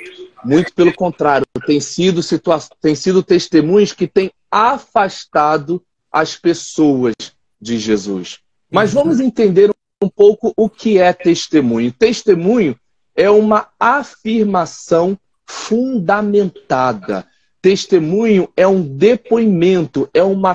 [0.45, 7.15] Muito pelo contrário, tem sido, situa tem sido testemunhos que têm afastado as pessoas
[7.61, 8.39] de Jesus.
[8.71, 9.71] Mas vamos entender
[10.03, 11.93] um pouco o que é testemunho.
[11.93, 12.79] Testemunho
[13.15, 17.27] é uma afirmação fundamentada.
[17.61, 20.55] Testemunho é um depoimento, é uma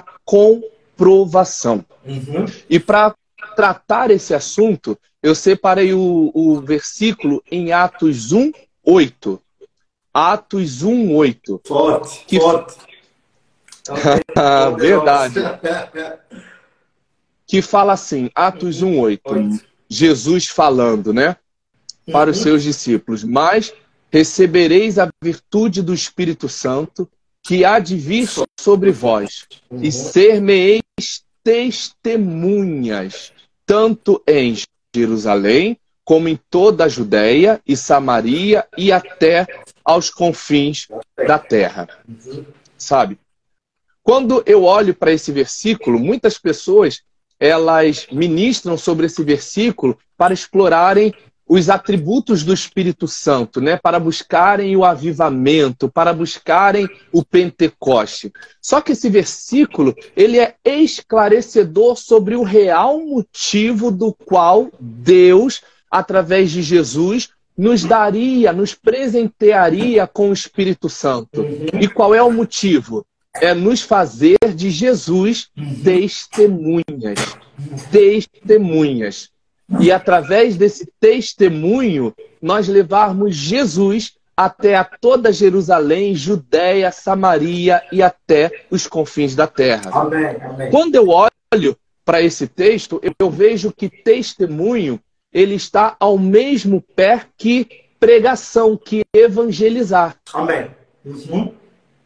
[0.95, 1.85] comprovação.
[2.05, 2.45] Uhum.
[2.69, 3.15] E para
[3.55, 8.51] tratar esse assunto, eu separei o, o versículo em Atos 1,
[8.83, 9.41] 8.
[10.13, 11.61] Atos 1, 8.
[11.65, 12.39] Forte, que...
[12.39, 12.77] forte.
[14.77, 15.39] Verdade.
[17.45, 19.21] que fala assim, Atos 1, 8.
[19.25, 19.65] 8.
[19.89, 21.35] Jesus falando, né?
[22.11, 22.31] Para uhum.
[22.31, 23.23] os seus discípulos.
[23.23, 23.73] Mas
[24.11, 27.09] recebereis a virtude do Espírito Santo
[27.43, 28.27] que há de vir
[28.57, 29.83] sobre vós, uhum.
[29.83, 30.82] e ser-me-eis
[31.43, 33.33] testemunhas,
[33.65, 34.55] tanto em
[34.95, 39.47] Jerusalém, como em toda a Judéia e Samaria e até
[39.83, 41.87] aos confins da terra.
[42.77, 43.17] Sabe?
[44.01, 47.01] Quando eu olho para esse versículo, muitas pessoas
[47.39, 51.13] elas ministram sobre esse versículo para explorarem
[51.47, 58.31] os atributos do Espírito Santo, né, para buscarem o avivamento, para buscarem o Pentecoste.
[58.61, 66.51] Só que esse versículo, ele é esclarecedor sobre o real motivo do qual Deus, através
[66.51, 71.45] de Jesus, nos daria, nos presentearia com o Espírito Santo.
[71.79, 73.05] E qual é o motivo?
[73.35, 75.49] É nos fazer de Jesus
[75.83, 77.19] testemunhas.
[77.91, 79.32] Testemunhas
[79.80, 88.66] e através desse testemunho nós levarmos Jesus até a toda Jerusalém, Judéia, Samaria e até
[88.70, 89.91] os confins da terra.
[89.93, 90.72] Amém, amém.
[90.72, 94.99] Quando eu olho para esse texto, eu vejo que testemunho
[95.32, 97.68] ele está ao mesmo pé que
[97.99, 100.18] pregação, que evangelizar.
[100.34, 100.70] Amém.
[101.05, 101.53] Uhum.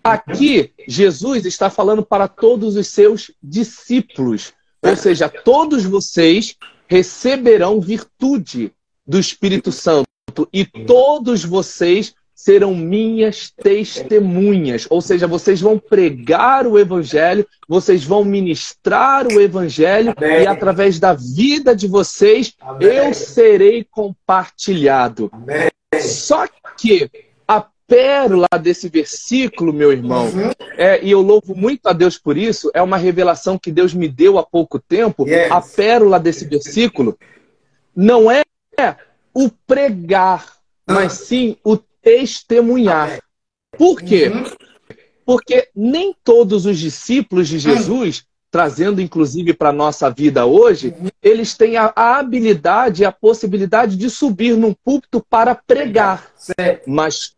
[0.04, 4.54] Aqui, Jesus está falando para todos os seus discípulos.
[4.82, 6.56] Ou seja, todos vocês
[6.88, 8.72] receberão virtude
[9.06, 10.08] do Espírito Santo
[10.52, 14.86] e todos vocês serão minhas testemunhas.
[14.92, 20.44] Ou seja, vocês vão pregar o evangelho, vocês vão ministrar o evangelho Amém.
[20.44, 22.88] e através da vida de vocês Amém.
[22.88, 25.32] eu serei compartilhado.
[25.34, 25.70] Amém.
[26.00, 26.46] Só
[26.78, 27.10] que
[27.88, 30.52] pérola desse versículo, meu irmão, uhum.
[30.78, 34.10] é, e eu louvo muito a Deus por isso, é uma revelação que Deus me
[34.10, 35.26] deu há pouco tempo.
[35.28, 35.50] Yes.
[35.50, 37.18] A pérola desse versículo
[37.96, 38.44] não é
[39.34, 40.46] o pregar,
[40.86, 43.20] mas sim o testemunhar.
[43.78, 44.28] Por quê?
[44.28, 44.44] Uhum.
[45.26, 51.10] Porque nem todos os discípulos de Jesus, trazendo inclusive para a nossa vida hoje, uhum.
[51.22, 56.32] eles têm a, a habilidade e a possibilidade de subir num púlpito para pregar.
[56.86, 57.37] Mas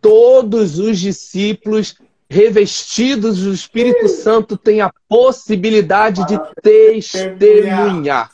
[0.00, 1.96] todos os discípulos
[2.30, 8.30] revestidos do Espírito Santo têm a possibilidade de testemunhar.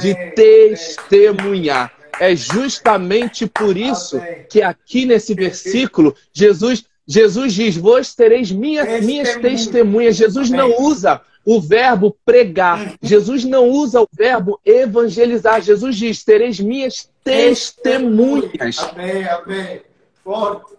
[0.00, 1.92] De testemunhar.
[2.20, 9.34] É justamente por isso que aqui nesse versículo, Jesus, Jesus diz: Vós tereis minha, minhas
[9.36, 10.14] testemunhas.
[10.14, 12.94] Jesus não usa o verbo pregar.
[13.02, 15.60] Jesus não usa o verbo evangelizar.
[15.60, 18.78] Jesus diz: Tereis minhas testemunhas.
[18.78, 19.91] Amém, amém.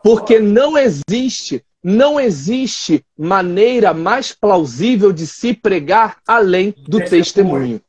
[0.03, 7.81] Porque não existe, não existe maneira mais plausível de se pregar além do testemunho.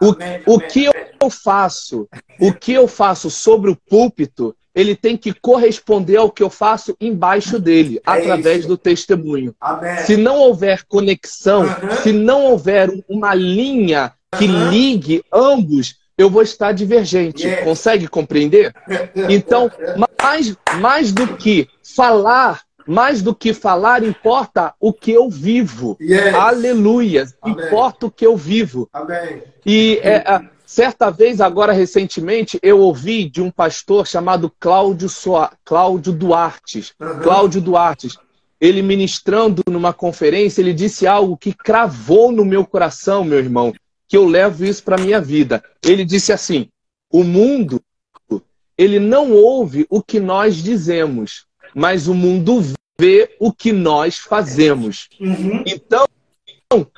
[0.00, 5.32] O, o que eu faço, o que eu faço sobre o púlpito, ele tem que
[5.32, 9.52] corresponder ao que eu faço embaixo dele, é através do testemunho.
[10.06, 11.64] Se não houver conexão,
[12.02, 17.46] se não houver uma linha que ligue ambos, eu vou estar divergente.
[17.62, 18.74] Consegue compreender?
[19.28, 19.70] Então,
[20.20, 25.96] mais, mais do que falar, mais do que falar, importa o que eu vivo.
[26.00, 26.34] Yes.
[26.34, 27.26] Aleluia.
[27.44, 28.88] Importa o que eu vivo.
[28.92, 29.42] Amém.
[29.66, 35.52] E é, certa vez, agora recentemente, eu ouvi de um pastor chamado Cláudio, Soa...
[35.64, 36.92] Cláudio Duarte.
[36.98, 37.18] Uhum.
[37.20, 38.08] Cláudio Duarte.
[38.60, 43.72] Ele ministrando numa conferência, ele disse algo que cravou no meu coração, meu irmão
[44.08, 45.62] que eu levo isso para a minha vida.
[45.84, 46.68] Ele disse assim:
[47.12, 47.80] o mundo,
[48.76, 52.64] ele não ouve o que nós dizemos, mas o mundo
[52.98, 55.08] vê o que nós fazemos.
[55.20, 55.62] Uhum.
[55.66, 56.06] Então,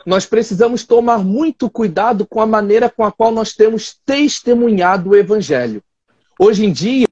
[0.04, 5.16] nós precisamos tomar muito cuidado com a maneira com a qual nós temos testemunhado o
[5.16, 5.82] Evangelho.
[6.38, 7.06] Hoje em dia,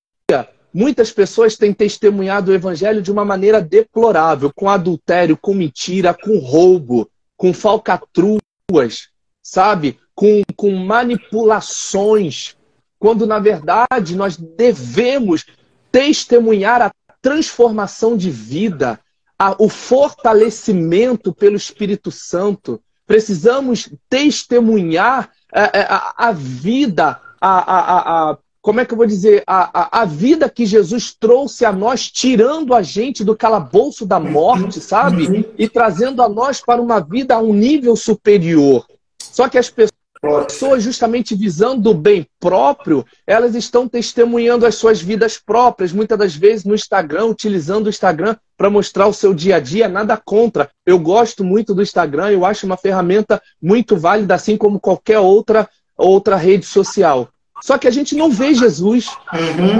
[0.72, 6.38] muitas pessoas têm testemunhado o Evangelho de uma maneira deplorável, com adultério, com mentira, com
[6.38, 9.09] roubo, com falcatruas,
[9.49, 9.99] sabe?
[10.14, 12.55] Com, com manipulações,
[12.99, 15.46] quando na verdade nós devemos
[15.90, 16.92] testemunhar a
[17.22, 19.01] transformação de vida,
[19.38, 22.80] a, o fortalecimento pelo Espírito Santo.
[23.07, 29.07] Precisamos testemunhar a, é, é, a, a vida, a, a, como é que eu vou
[29.07, 34.05] dizer, a, a, a, vida que Jesus trouxe a nós, tirando a gente do calabouço
[34.05, 35.49] da morte, sabe?
[35.57, 38.84] E trazendo a nós para uma vida a um nível superior.
[39.33, 45.39] Só que as pessoas, justamente visando o bem próprio, elas estão testemunhando as suas vidas
[45.39, 49.61] próprias, muitas das vezes no Instagram, utilizando o Instagram para mostrar o seu dia a
[49.61, 50.70] dia, nada contra.
[50.85, 55.68] Eu gosto muito do Instagram, eu acho uma ferramenta muito válida, assim como qualquer outra,
[55.97, 57.29] outra rede social.
[57.62, 59.07] Só que a gente não vê Jesus.
[59.33, 59.76] Uhum.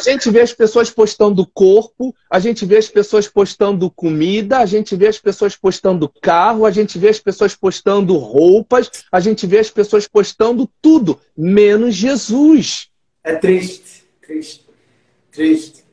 [0.00, 4.66] A gente vê as pessoas postando corpo, a gente vê as pessoas postando comida, a
[4.66, 9.46] gente vê as pessoas postando carro, a gente vê as pessoas postando roupas, a gente
[9.46, 12.88] vê as pessoas postando tudo, menos Jesus.
[13.22, 14.66] É triste, triste,
[15.30, 15.84] triste.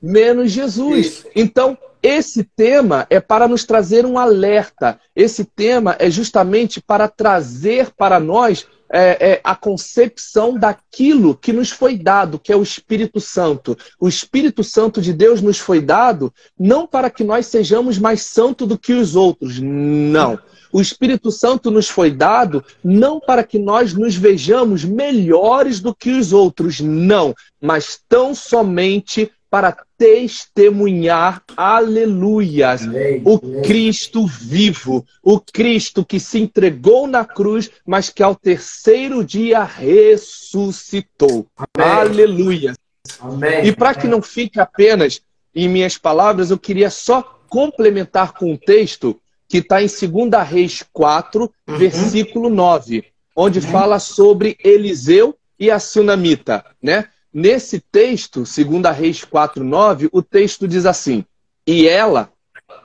[0.00, 1.20] Menos Jesus.
[1.20, 1.30] Triste.
[1.36, 4.98] Então, esse tema é para nos trazer um alerta.
[5.14, 11.70] Esse tema é justamente para trazer para nós é, é, a concepção daquilo que nos
[11.70, 13.76] foi dado, que é o Espírito Santo.
[14.00, 18.66] O Espírito Santo de Deus nos foi dado não para que nós sejamos mais santos
[18.66, 20.38] do que os outros, não.
[20.72, 26.10] O Espírito Santo nos foi dado não para que nós nos vejamos melhores do que
[26.10, 32.82] os outros, não, mas tão somente para testemunhar, aleluias,
[33.24, 39.64] o Cristo vivo, o Cristo que se entregou na cruz, mas que ao terceiro dia
[39.64, 41.46] ressuscitou.
[41.56, 41.92] Amém.
[41.92, 42.76] Aleluias.
[43.18, 43.66] Amém.
[43.66, 45.20] E para que não fique apenas
[45.52, 50.84] em minhas palavras, eu queria só complementar com um texto que está em 2 Reis
[50.92, 51.76] 4, uhum.
[51.76, 53.66] versículo 9, onde uhum.
[53.66, 57.08] fala sobre Eliseu e a Sunamita, né?
[57.32, 61.24] Nesse texto, 2 Reis 4,9, o texto diz assim:
[61.66, 62.30] E ela,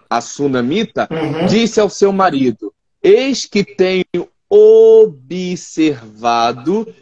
[0.09, 1.47] a sunamita, uhum.
[1.47, 6.07] disse ao seu marido: Eis que tenho observado,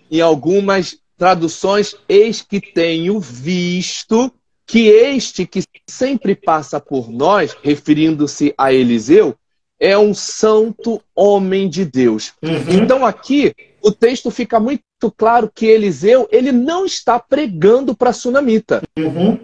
[0.09, 4.31] em algumas traduções, eis que tenho visto
[4.65, 9.35] que este que sempre passa por nós, referindo-se a Eliseu,
[9.80, 12.34] é um santo homem de Deus.
[12.41, 12.82] Uhum.
[12.84, 14.82] Então aqui o texto fica muito
[15.17, 18.82] claro que Eliseu ele não está pregando para a sunamita.
[18.97, 19.38] Uhum.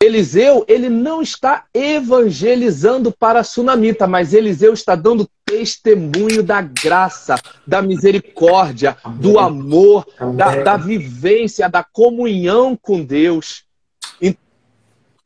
[0.00, 7.34] Eliseu, ele não está evangelizando para a sunamita, mas Eliseu está dando testemunho da graça,
[7.66, 10.06] da misericórdia, do amor,
[10.36, 13.64] da, da vivência, da comunhão com Deus.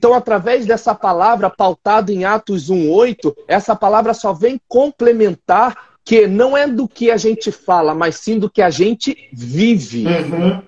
[0.03, 6.57] Então, através dessa palavra pautada em Atos 1:8, essa palavra só vem complementar que não
[6.57, 10.05] é do que a gente fala, mas sim do que a gente vive.
[10.05, 10.61] Uhum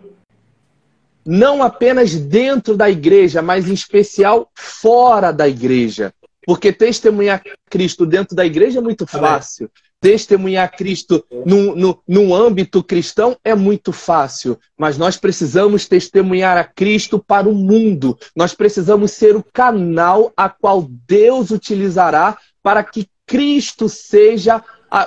[1.27, 6.13] não apenas dentro da igreja, mas em especial fora da igreja.
[6.45, 9.71] Porque testemunhar Cristo dentro da igreja é muito fácil.
[10.05, 14.59] Testemunhar Cristo no, no, no âmbito cristão é muito fácil.
[14.77, 18.19] Mas nós precisamos testemunhar a Cristo para o mundo.
[18.37, 24.63] Nós precisamos ser o canal a qual Deus utilizará para que Cristo seja,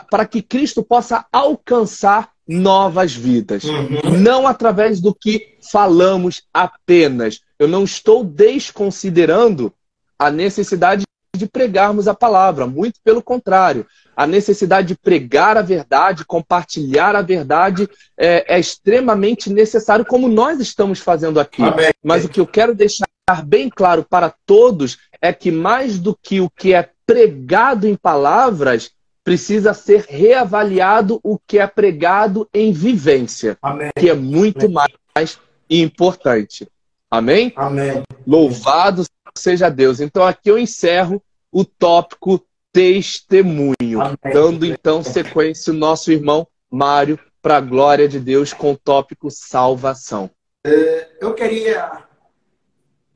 [0.09, 3.65] para que Cristo possa alcançar novas vidas.
[3.65, 4.17] Uhum.
[4.17, 7.39] Não através do que falamos apenas.
[7.59, 9.71] Eu não estou desconsiderando
[10.17, 11.03] a necessidade
[11.37, 13.85] de pregarmos a palavra, muito pelo contrário.
[14.15, 20.59] A necessidade de pregar a verdade, compartilhar a verdade é, é extremamente necessário, como nós
[20.59, 21.61] estamos fazendo aqui.
[21.61, 21.91] Amém.
[22.03, 23.05] Mas o que eu quero deixar
[23.45, 28.91] bem claro para todos é que mais do que o que é pregado em palavras,
[29.27, 33.89] precisa ser reavaliado o que é pregado em vivência, Amém.
[33.93, 34.87] que é muito Amém.
[35.13, 35.37] mais
[35.69, 36.65] importante.
[37.11, 37.51] Amém?
[37.57, 38.03] Amém?
[38.25, 39.03] Louvado
[39.37, 39.99] seja Deus.
[39.99, 41.21] Então aqui eu encerro
[41.51, 44.17] o tópico testemunho, Amém.
[44.33, 49.31] dando então sequência o nosso irmão Mário para a glória de Deus com o tópico
[49.31, 50.29] salvação.
[50.65, 52.03] É, eu queria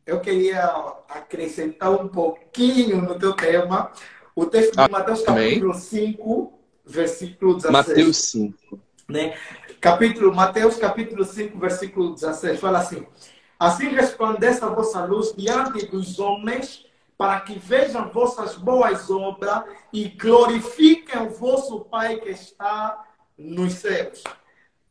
[0.05, 0.65] eu queria
[1.07, 3.91] acrescentar um pouquinho no teu tema,
[4.35, 7.71] o texto de Mateus capítulo 5, versículo 16.
[7.71, 8.79] Mateus 5.
[9.07, 9.37] Né?
[9.79, 13.05] Capítulo, Mateus capítulo 5, versículo 16, fala assim,
[13.61, 16.83] Assim resplandeça a vossa luz diante dos homens,
[17.21, 19.63] para que vejam vossas boas obras
[19.93, 23.05] e glorifiquem o vosso Pai que está
[23.37, 24.23] nos céus.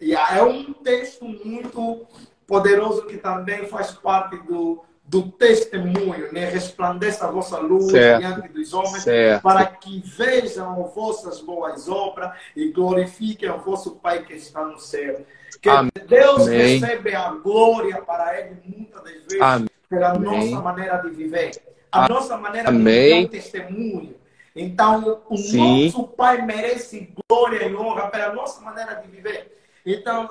[0.01, 2.07] E é um texto muito
[2.47, 6.49] poderoso que também faz parte do, do testemunho, né?
[6.49, 8.21] resplandeça a vossa luz certo.
[8.21, 9.43] diante dos homens, certo.
[9.43, 15.27] para que vejam vossas boas obras e glorifiquem o vosso Pai que está no céu.
[15.61, 15.91] Que Amém.
[16.07, 19.69] Deus recebe a glória para Ele muitas das vezes Amém.
[19.89, 22.09] pela nossa maneira de viver, a Amém.
[22.17, 24.15] nossa maneira de viver é um testemunho.
[24.55, 25.87] Então, o Sim.
[25.87, 29.57] nosso Pai merece glória e honra pela nossa maneira de viver.
[29.87, 30.29] Então,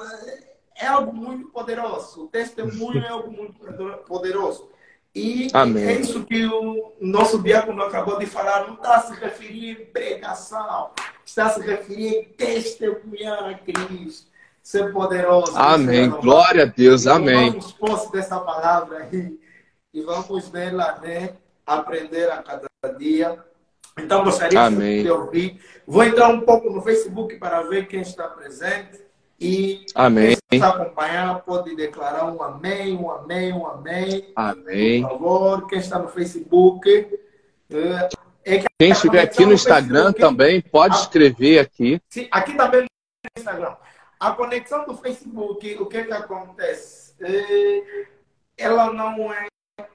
[0.75, 2.25] é algo muito poderoso.
[2.25, 3.59] O testemunho é algo muito
[4.05, 4.69] poderoso.
[5.13, 5.85] E Amém.
[5.85, 8.67] é isso que o nosso diácono acabou de falar.
[8.67, 10.91] Não está se referindo em pregação,
[11.25, 14.29] está se referindo em testemunhar a Cristo.
[14.61, 15.57] Ser poderoso.
[15.57, 16.09] Amém.
[16.09, 17.07] Glória a Deus.
[17.07, 17.49] Amém.
[17.49, 19.39] Vamos posse dessa palavra aí
[19.91, 21.33] e vamos nela, né?
[21.69, 22.67] Aprender a cada
[22.97, 23.37] dia.
[23.97, 25.03] Então, gostaria Amém.
[25.03, 25.59] de ouvir.
[25.85, 29.09] Vou entrar um pouco no Facebook para ver quem está presente.
[29.39, 30.37] E amém.
[30.49, 34.31] quem está acompanhar pode declarar um amém, um amém, um amém.
[34.35, 35.01] Amém.
[35.01, 36.89] Por favor, quem está no Facebook.
[37.69, 38.09] É,
[38.43, 42.01] é quem estiver aqui no Instagram Facebook, também pode escrever aqui.
[42.09, 42.87] Sim, aqui também no
[43.37, 43.75] Instagram.
[44.19, 47.13] A conexão do Facebook, o que, é que acontece?
[47.21, 48.07] É,
[48.57, 49.47] ela não é,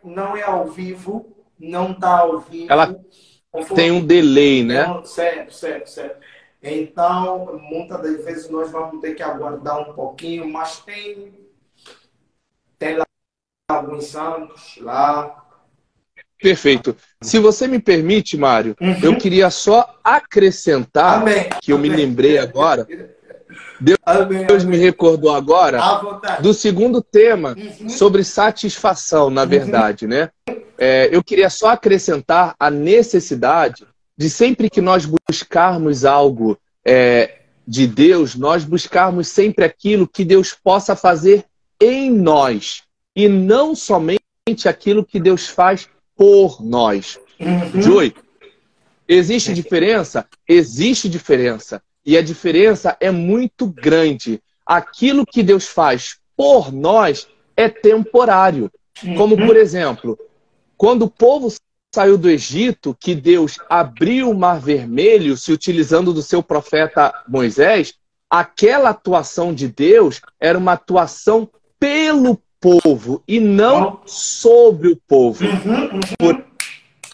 [0.02, 2.72] não é ao vivo, não está vivo.
[2.72, 2.98] Ela
[3.74, 4.84] tem um delay, né?
[5.04, 6.20] certo, certo, certo.
[6.62, 11.32] Então, muitas das vezes nós vamos ter que aguardar um pouquinho, mas tem,
[12.78, 13.04] tem lá
[13.68, 15.42] alguns santos lá.
[16.40, 16.96] Perfeito.
[17.20, 18.98] Se você me permite, Mário, uhum.
[19.02, 21.48] eu queria só acrescentar, Amém.
[21.62, 21.90] que eu Amém.
[21.90, 22.86] me lembrei agora.
[23.80, 24.46] Deus, Amém.
[24.46, 25.80] Deus me recordou agora
[26.40, 27.88] do segundo tema uhum.
[27.88, 29.48] sobre satisfação, na uhum.
[29.48, 30.10] verdade, uhum.
[30.10, 30.30] né?
[30.76, 37.86] É, eu queria só acrescentar a necessidade de sempre que nós buscarmos algo é, de
[37.86, 41.44] Deus, nós buscarmos sempre aquilo que Deus possa fazer
[41.80, 42.82] em nós
[43.16, 44.20] e não somente
[44.66, 47.18] aquilo que Deus faz por nós.
[47.40, 47.82] Uhum.
[47.82, 48.14] Joey,
[49.08, 50.26] existe diferença?
[50.46, 51.82] Existe diferença.
[52.04, 54.42] E a diferença é muito grande.
[54.66, 58.70] Aquilo que Deus faz por nós é temporário.
[59.16, 60.18] Como, por exemplo,
[60.76, 61.52] quando o povo
[61.94, 67.94] saiu do Egito, que Deus abriu o Mar Vermelho, se utilizando do seu profeta Moisés,
[68.28, 71.48] aquela atuação de Deus era uma atuação
[71.78, 75.44] pelo povo e não sobre o povo.
[76.18, 76.44] Por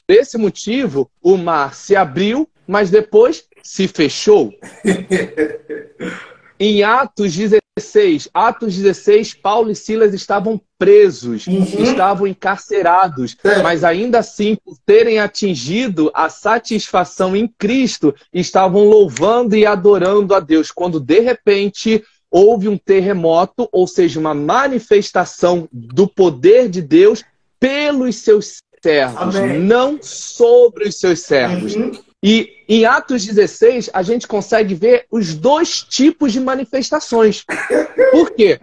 [0.09, 4.53] esse motivo, o mar se abriu, mas depois se fechou.
[6.59, 11.63] em Atos 16, Atos 16, Paulo e Silas estavam presos, uhum.
[11.83, 13.63] estavam encarcerados, é.
[13.63, 20.41] mas ainda assim, por terem atingido a satisfação em Cristo, estavam louvando e adorando a
[20.41, 27.25] Deus, quando de repente houve um terremoto, ou seja, uma manifestação do poder de Deus
[27.59, 29.59] pelos seus servos, Amém.
[29.61, 31.75] não sobre os seus servos.
[31.75, 31.93] Uhum.
[32.23, 37.45] E em Atos 16, a gente consegue ver os dois tipos de manifestações.
[38.13, 38.61] Por quê?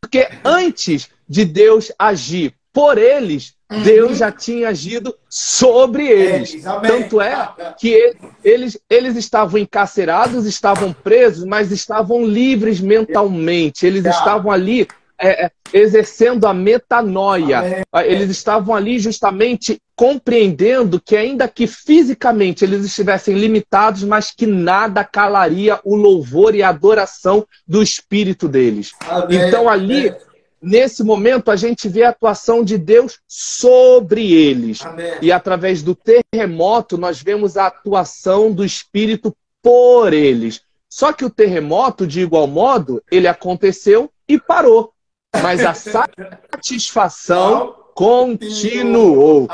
[0.00, 3.82] Porque antes de Deus agir por eles, uhum.
[3.82, 6.52] Deus já tinha agido sobre eles.
[6.52, 13.86] eles Tanto é que eles, eles estavam encarcerados, estavam presos, mas estavam livres mentalmente.
[13.86, 14.10] Eles tá.
[14.10, 14.88] estavam ali
[15.20, 17.58] é, é, exercendo a metanoia.
[17.58, 17.82] Amém.
[18.06, 25.04] Eles estavam ali justamente compreendendo que, ainda que fisicamente eles estivessem limitados, mas que nada
[25.04, 28.92] calaria o louvor e a adoração do espírito deles.
[29.28, 30.14] Então, ali,
[30.62, 34.80] nesse momento, a gente vê a atuação de Deus sobre eles.
[34.80, 35.12] Amém.
[35.20, 40.62] E através do terremoto, nós vemos a atuação do espírito por eles.
[40.88, 44.94] Só que o terremoto, de igual modo, ele aconteceu e parou.
[45.42, 49.48] Mas a satisfação continuou.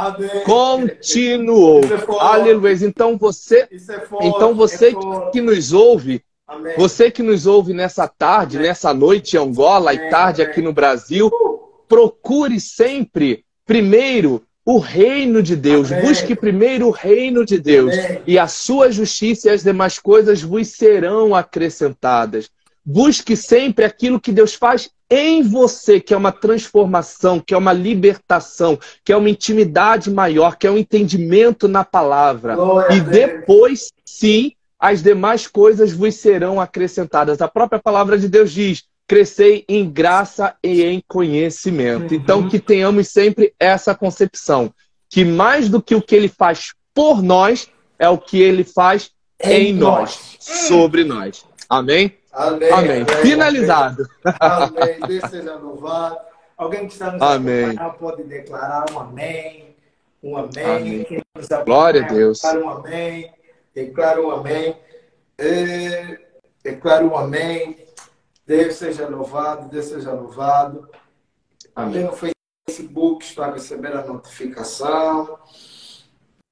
[0.45, 1.81] Continuou.
[1.81, 2.77] É Aleluia.
[2.83, 3.69] Então você, é
[4.23, 6.23] então você é que nos ouve,
[6.77, 11.31] você que nos ouve nessa tarde, nessa noite em Angola e tarde aqui no Brasil,
[11.89, 15.91] procure sempre primeiro o reino de Deus.
[15.91, 17.95] Busque primeiro o reino de Deus.
[18.27, 22.51] E a sua justiça e as demais coisas vos serão acrescentadas.
[22.89, 27.73] Busque sempre aquilo que Deus faz em você, que é uma transformação, que é uma
[27.73, 32.55] libertação, que é uma intimidade maior, que é um entendimento na palavra.
[32.55, 37.43] Glória e depois, sim, as demais coisas vos serão acrescentadas.
[37.43, 42.13] A própria palavra de Deus diz: crescei em graça e em conhecimento.
[42.13, 42.21] Uhum.
[42.21, 44.73] Então, que tenhamos sempre essa concepção,
[45.11, 47.69] que mais do que o que ele faz por nós,
[47.99, 49.11] é o que ele faz
[49.43, 51.45] em, em nós, nós, sobre nós.
[51.69, 52.13] Amém?
[52.37, 52.71] Amém.
[52.71, 53.03] Amém.
[53.03, 53.23] Amém.
[53.23, 54.07] Finalizado.
[54.39, 55.01] Amém.
[55.09, 56.19] Deus seja louvado.
[56.55, 57.75] Alguém que está nos amém.
[57.99, 59.75] pode declarar um amém.
[60.23, 60.65] Um amém.
[60.65, 61.07] amém.
[61.65, 62.43] Glória a Deus.
[62.43, 63.33] Declara um amém.
[63.75, 64.77] Declara um amém.
[65.39, 66.19] É,
[66.63, 67.87] declara um amém.
[68.47, 69.69] Deus seja louvado.
[69.71, 70.91] Deus seja louvado.
[71.75, 72.05] Amém.
[72.05, 72.13] No
[72.69, 75.39] Facebook está a receber a notificação.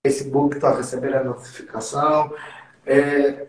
[0.02, 2.34] Facebook está a receber a notificação.
[2.86, 3.48] É,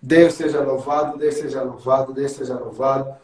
[0.00, 3.14] Deus seja louvado, Deus seja louvado, Deus seja louvado.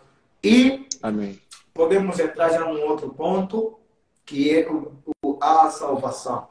[0.42, 1.40] E Amém.
[1.72, 3.78] podemos entrar já num outro ponto,
[4.24, 4.92] que é o,
[5.24, 6.48] o a salvação.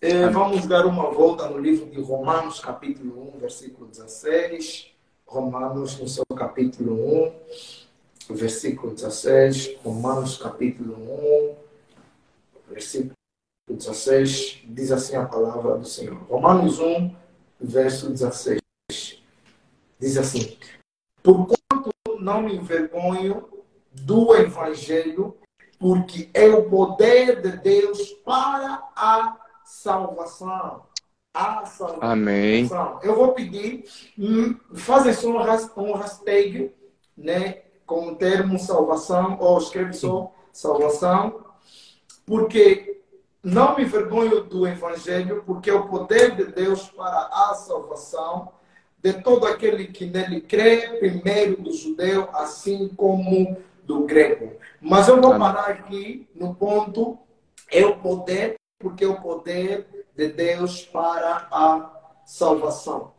[0.00, 4.92] É, vamos dar uma volta no livro de Romanos, capítulo 1, versículo 16.
[5.26, 6.94] Romanos, no seu capítulo
[8.28, 9.76] 1, versículo 16.
[9.82, 11.54] Romanos, capítulo 1,
[12.68, 13.14] versículo
[13.68, 14.64] 16.
[14.66, 16.18] Diz assim a palavra do Senhor.
[16.28, 17.14] Romanos 1,
[17.58, 18.63] verso 16.
[19.98, 20.56] Diz assim:
[21.22, 21.90] Porquanto
[22.20, 23.48] não me envergonho
[23.92, 25.36] do Evangelho,
[25.78, 30.82] porque é o poder de Deus para a salvação.
[31.34, 31.98] A salvação.
[32.00, 32.68] Amém.
[33.02, 33.84] Eu vou pedir,
[34.18, 36.72] hum, fazer só um hashtag,
[37.16, 41.44] né, com o termo salvação, ou escreve só salvação,
[42.24, 43.02] porque
[43.42, 48.52] não me envergonho do Evangelho, porque é o poder de Deus para a salvação
[49.04, 54.54] de todo aquele que nele crê, primeiro do judeu, assim como do grego.
[54.80, 57.18] Mas eu vou parar aqui no ponto,
[57.70, 63.12] é o poder, porque é o poder de Deus para a salvação.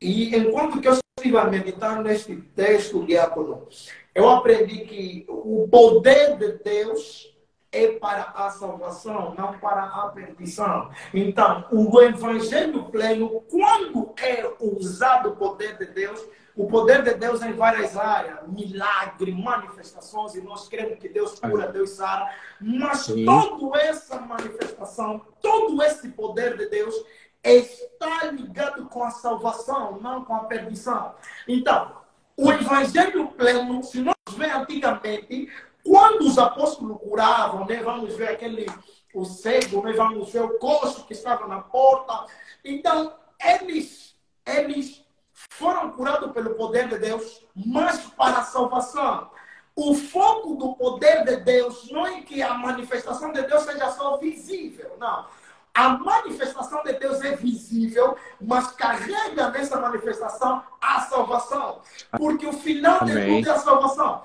[0.00, 3.66] E enquanto que eu estive a meditar neste texto, diácono,
[4.14, 7.31] eu aprendi que o poder de Deus
[7.72, 10.90] é para a salvação, não para a perdição.
[11.12, 16.22] Então, o evangelho pleno, quando é usado o poder de Deus,
[16.54, 21.72] o poder de Deus em várias áreas, milagre, manifestações, e nós cremos que Deus cura,
[21.72, 23.24] Deus sara, mas Sim.
[23.24, 26.94] toda essa manifestação, todo esse poder de Deus
[27.42, 31.14] está ligado com a salvação, não com a perdição.
[31.48, 32.02] Então,
[32.36, 35.50] o evangelho pleno, se nós vemos antigamente,
[35.84, 38.66] quando os apóstolos curavam, né, vamos ver aquele
[39.14, 42.26] o cego, né, vamos ver o coxo que estava na porta.
[42.64, 43.12] Então,
[43.44, 44.14] eles,
[44.46, 49.30] eles foram curados pelo poder de Deus, mas para a salvação.
[49.74, 54.18] O foco do poder de Deus não é que a manifestação de Deus seja só
[54.18, 55.26] visível, não.
[55.74, 61.80] a manifestação de Deus é visível, mas carrega nessa manifestação a salvação.
[62.18, 63.14] Porque o final Amém.
[63.14, 64.22] de tudo é a salvação.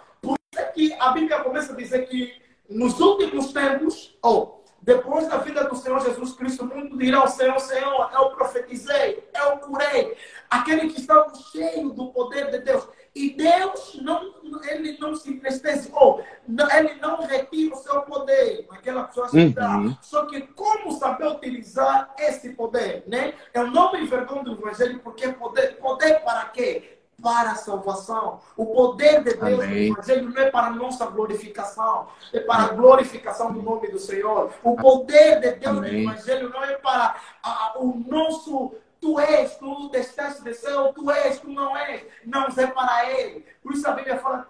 [0.58, 5.64] É que a Bíblia começa a dizer que nos últimos tempos, ou depois da vida
[5.66, 10.18] do Senhor Jesus Cristo, o mundo dirá ao Senhor, Senhor, eu profetizei, eu curei.
[10.49, 12.88] Aquele que estava cheio do poder de Deus.
[13.14, 14.34] E Deus não,
[14.70, 19.97] ele não se entristece, ou ele não retira o seu poder naquela pessoa uhum.
[20.01, 23.34] Só que como saber utilizar esse poder, né?
[23.53, 26.96] Eu não me envergonho do evangelho porque poder, poder para quê?
[27.22, 28.39] Para a salvação.
[28.55, 29.91] O poder de Deus Amém.
[29.91, 33.99] no Evangelho não é para a nossa glorificação, é para a glorificação do nome do
[33.99, 34.51] Senhor.
[34.63, 36.05] O poder de Deus Amém.
[36.05, 41.11] no Evangelho não é para a, o nosso Tu és, tu deixaste de céu, tu
[41.11, 42.03] és, tu não és.
[42.26, 43.45] Não é para ele.
[43.61, 44.47] Por isso a Bíblia fala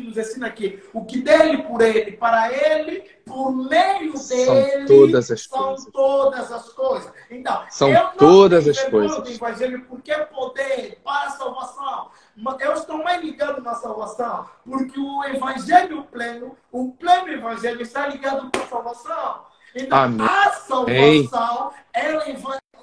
[0.00, 0.82] nos ensina aqui.
[0.92, 5.92] O que dele por ele, para ele, por meio são dele, todas as são coisas.
[5.92, 7.12] todas as coisas.
[7.30, 9.30] Então, são todas as coisas.
[9.30, 12.10] Evangelho porque é poder para a salvação.
[12.60, 18.50] Eu estou mais ligado na salvação, porque o evangelho pleno, o pleno evangelho está ligado
[18.50, 19.44] com a salvação.
[19.74, 20.26] Então, Amém.
[20.26, 22.24] a salvação, ela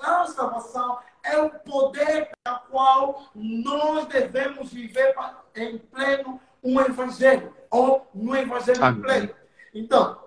[0.02, 5.14] a salvação é o poder pelo qual nós devemos viver
[5.56, 9.02] em pleno um evangelho, ou no evangelho Amém.
[9.02, 9.36] pleno.
[9.74, 10.20] Então,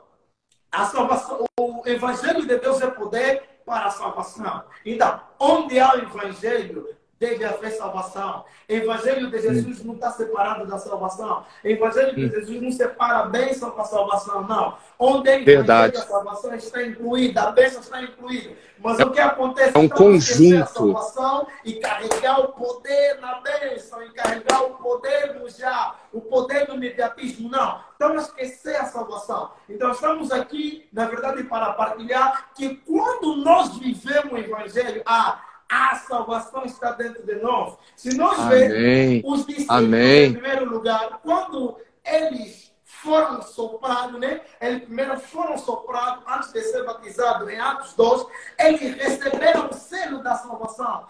[0.71, 4.65] a salvação, o evangelho de Deus é poder para a salvação.
[4.85, 8.45] Então, onde há o evangelho, deve haver salvação.
[8.69, 11.45] O Evangelho de Jesus não está separado da salvação.
[11.63, 14.77] Evangelho de Jesus não separa a bênção com a salvação, não.
[14.99, 15.97] Onde é Verdade.
[15.97, 18.55] a salvação está incluída, a bênção está incluída.
[18.79, 20.63] Mas é, o que acontece é um conjunto.
[20.63, 26.21] a salvação e carregar o poder na bênção, e carregar o poder no já, o
[26.21, 27.49] poder do imediatismo.
[27.49, 27.81] Não.
[27.97, 29.53] Então, esquecer a salvação.
[29.69, 35.41] Então, estamos aqui, na verdade, para partilhar que quando nós vivemos o Evangelho, ah,
[35.75, 37.77] a salvação está dentro de nós.
[37.97, 40.27] Se nós vermos os discípulos, Amém.
[40.27, 44.41] em primeiro lugar, quando eles foram soprados, né?
[44.61, 48.27] Eles primeiro foram soprados antes de ser batizados em Atos 2,
[48.61, 51.07] eles receberam o selo da salvação.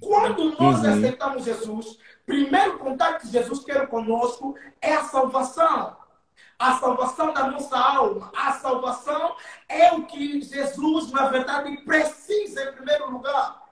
[0.00, 0.94] Quando nós uhum.
[0.94, 5.94] aceitamos Jesus, primeiro contato que Jesus quer conosco é a salvação.
[6.58, 8.32] A salvação da nossa alma.
[8.34, 9.36] A salvação
[9.68, 13.65] é o que Jesus, na verdade, precisa em primeiro lugar.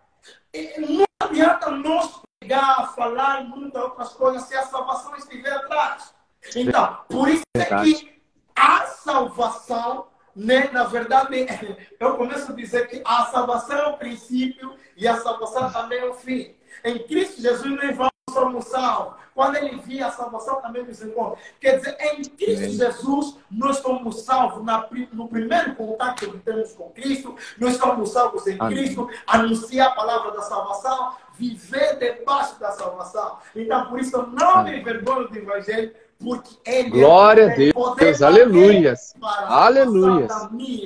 [0.79, 6.15] Não adianta nós pegar, falar muitas outras coisas se a salvação estiver atrás.
[6.55, 8.23] Então, por isso é que
[8.55, 11.47] a salvação, né, na verdade,
[11.99, 16.05] eu começo a dizer que a salvação é o princípio e a salvação também é
[16.05, 16.55] o fim.
[16.85, 19.15] Em Cristo Jesus nós vamos somos salvos.
[19.35, 21.39] Quando ele via a salvação, também nos encontra.
[21.61, 26.91] Quer dizer, em Cristo Jesus, nós somos salvos na, no primeiro contato que temos com
[26.91, 27.35] Cristo.
[27.59, 28.77] Nós somos salvos em Amém.
[28.77, 29.09] Cristo.
[29.27, 31.15] Anunciar a palavra da salvação.
[31.37, 33.39] Viver debaixo da salvação.
[33.57, 35.93] Então, por isso, não me envergonho do Evangelho.
[36.17, 38.95] Porque ele Glória é a Deus, Deus aleluia.
[39.21, 40.29] Aleluia.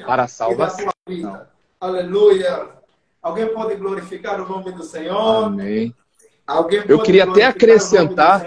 [0.07, 0.89] Para a salvação.
[1.79, 2.67] Aleluia.
[3.23, 5.45] Alguém pode glorificar o nome do Senhor?
[5.45, 5.95] Amém.
[6.89, 8.47] Eu queria até acrescentar,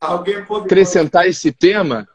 [0.00, 2.08] acrescentar esse tema.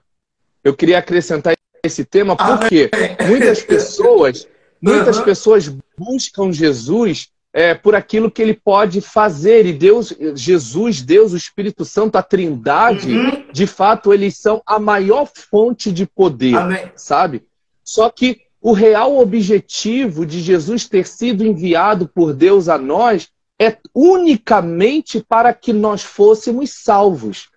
[0.64, 2.92] Eu queria acrescentar esse tema porque
[3.26, 4.48] muitas pessoas,
[4.82, 9.66] muitas pessoas buscam Jesus é, por aquilo que ele pode fazer.
[9.66, 13.46] E Deus, Jesus, Deus, o Espírito Santo, a Trindade, uhum.
[13.52, 16.92] de fato, eles são a maior fonte de poder, Amém.
[16.96, 17.44] sabe?
[17.84, 23.30] Só que o real objetivo de Jesus ter sido enviado por Deus a nós
[23.62, 27.47] é unicamente para que nós fôssemos salvos.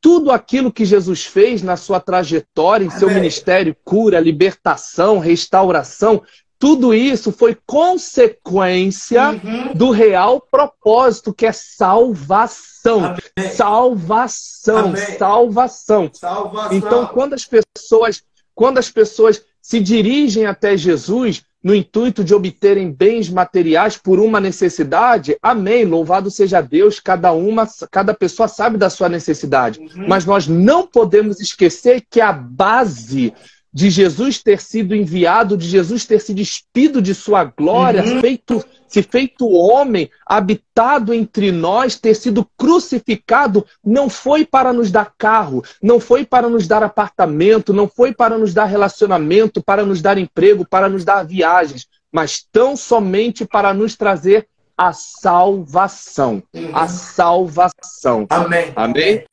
[0.00, 6.22] Tudo aquilo que Jesus fez na sua trajetória, em seu ministério, cura, libertação, restauração,
[6.58, 9.74] tudo isso foi consequência uhum.
[9.74, 13.04] do real propósito, que é salvação.
[13.04, 13.50] Amém.
[13.54, 15.18] Salvação, Amém.
[15.18, 16.10] salvação.
[16.10, 16.78] Salvação.
[16.78, 18.22] Então, quando as pessoas,
[18.54, 24.40] quando as pessoas se dirigem até Jesus, no intuito de obterem bens materiais por uma
[24.40, 25.84] necessidade, amém.
[25.84, 29.78] Louvado seja Deus, cada uma, cada pessoa sabe da sua necessidade.
[29.78, 30.08] Uhum.
[30.08, 33.34] Mas nós não podemos esquecer que a base
[33.72, 38.20] de Jesus ter sido enviado, de Jesus ter sido despido de sua glória, uhum.
[38.20, 45.12] feito, se feito homem, habitado entre nós, ter sido crucificado, não foi para nos dar
[45.16, 50.02] carro, não foi para nos dar apartamento, não foi para nos dar relacionamento, para nos
[50.02, 56.42] dar emprego, para nos dar viagens, mas tão somente para nos trazer a salvação.
[56.52, 56.76] Uhum.
[56.76, 58.26] A salvação.
[58.30, 58.72] Amém.
[58.74, 59.24] Amém.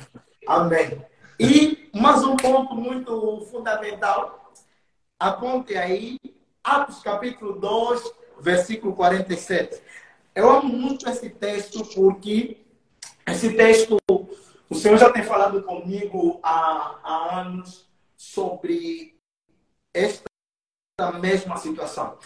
[0.46, 1.07] Amém.
[1.40, 4.52] E mais um ponto muito fundamental.
[5.20, 6.18] Aponte aí
[6.64, 9.80] Atos capítulo 2, versículo 47.
[10.34, 12.66] Eu amo muito esse texto porque
[13.28, 13.98] esse texto,
[14.68, 19.20] o Senhor já tem falado comigo há, há anos sobre
[19.94, 20.26] esta
[21.20, 22.18] mesma situação.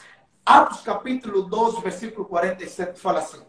[0.46, 3.42] Atos capítulo 12, versículo 47 fala assim: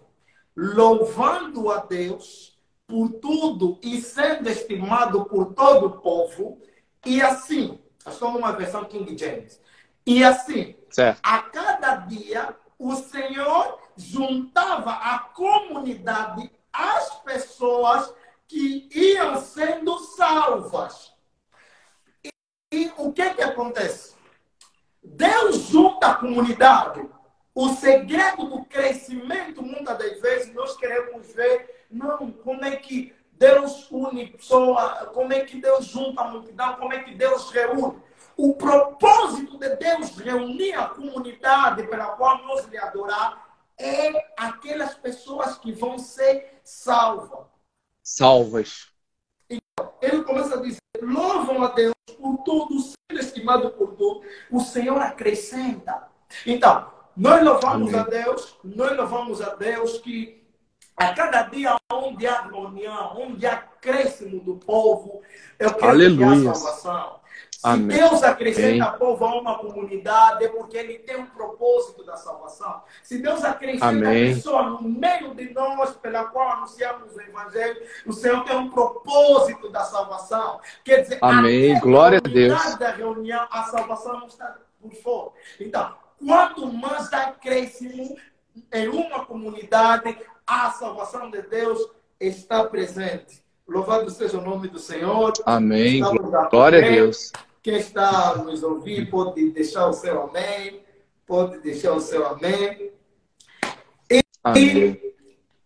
[0.56, 2.51] Louvando a Deus
[2.92, 6.60] por tudo e sendo estimado por todo o povo,
[7.06, 9.58] e assim, estou numa versão King James,
[10.04, 11.18] e assim, certo.
[11.22, 18.12] a cada dia o Senhor juntava a comunidade, as pessoas
[18.46, 21.14] que iam sendo salvas.
[22.22, 22.30] E,
[22.70, 24.14] e o que que acontece?
[25.02, 27.08] Deus junta a comunidade.
[27.54, 33.90] O segredo do crescimento, muitas das vezes, nós queremos ver, não, como é que Deus
[33.90, 38.00] une pessoa, como é que Deus junta a multidão, como é que Deus reúne.
[38.36, 45.58] O propósito de Deus reunir a comunidade pela qual nós lhe adorar é aquelas pessoas
[45.58, 47.46] que vão ser salvas.
[48.02, 48.92] Salvas.
[49.50, 54.60] Então, ele começa a dizer: louvam a Deus por tudo, sendo estimado por tudo, o
[54.60, 56.08] Senhor acrescenta.
[56.46, 58.00] Então, nós louvamos Amém.
[58.00, 60.41] a Deus, nós louvamos a Deus que
[60.96, 65.22] a cada dia onde há harmonia, onde há crescimento do povo,
[65.58, 66.42] eu quero Aleluia.
[66.42, 67.22] que há salvação.
[67.50, 67.96] Se Amém.
[67.96, 68.98] Deus acrescenta Amém.
[68.98, 72.82] povo a uma comunidade, é porque Ele tem um propósito da salvação.
[73.04, 74.34] Se Deus acrescenta Amém.
[74.34, 79.70] pessoa no meio de nós, pela qual anunciamos o Evangelho, o Senhor tem um propósito
[79.70, 80.60] da salvação.
[80.84, 81.78] Quer dizer, Amém.
[81.78, 82.74] Glória a Deus.
[82.78, 85.30] da reunião, a salvação não está por fora.
[85.60, 88.20] Então, quanto mais há crescimento
[88.72, 90.18] em uma comunidade,
[90.52, 91.80] a salvação de Deus
[92.20, 93.42] está presente.
[93.66, 95.32] Louvado seja o nome do Senhor.
[95.46, 96.02] Amém.
[96.50, 97.32] Glória a Deus.
[97.62, 100.82] Quem está nos ouvindo pode deixar o seu amém.
[101.26, 102.92] Pode deixar o seu amém.
[104.10, 105.00] E amém.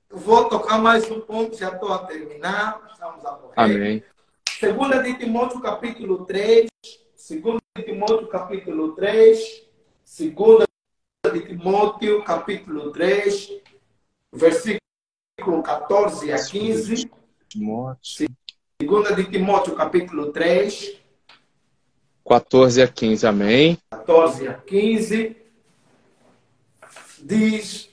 [0.08, 2.80] vou tocar mais um ponto, já estou a terminar.
[2.92, 3.54] Estamos a correr.
[3.56, 4.04] Amém.
[4.48, 6.68] Segunda de Timóteo, capítulo 3.
[7.16, 9.66] Segunda de Timóteo, capítulo 3.
[10.04, 10.64] Segunda
[11.32, 13.50] de Timóteo, capítulo 3,
[14.36, 17.10] versículo 14 a 15.
[18.80, 21.00] Segunda de Timóteo, capítulo 3,
[22.28, 23.78] 14 a 15, amém.
[23.90, 25.36] 14 a 15.
[27.22, 27.88] Diz: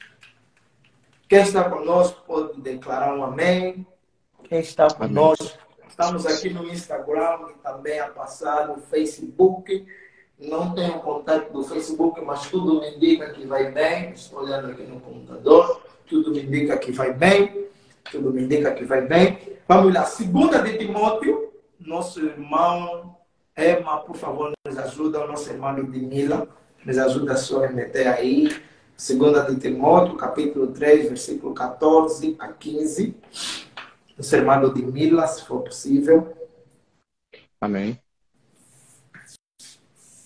[1.30, 3.88] Quem está conosco pode declarar um amém.
[4.44, 9.86] Quem está conosco, estamos aqui no Instagram e também a passar no Facebook.
[10.38, 14.12] Não tenho contato do Facebook, mas tudo me indica que vai bem.
[14.12, 15.82] Estou olhando aqui no computador.
[16.14, 17.68] Tudo me indica que vai bem.
[18.12, 19.58] Tudo me indica que vai bem.
[19.68, 20.06] Vamos lá.
[20.06, 23.18] Segunda de Timóteo, nosso irmão
[23.58, 26.48] Emma, por favor, nos ajuda, o nosso irmão Ludmila,
[26.86, 28.48] nos ajuda só a meter aí.
[28.96, 33.18] Segunda de Timóteo, capítulo 3, versículo 14 a 15.
[34.16, 36.32] Nosso irmão Ludmila, se for possível.
[37.60, 38.00] Amém.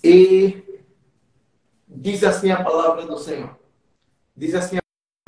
[0.03, 0.81] E
[1.87, 3.57] diz assim a palavra do Senhor.
[4.35, 4.79] Diz assim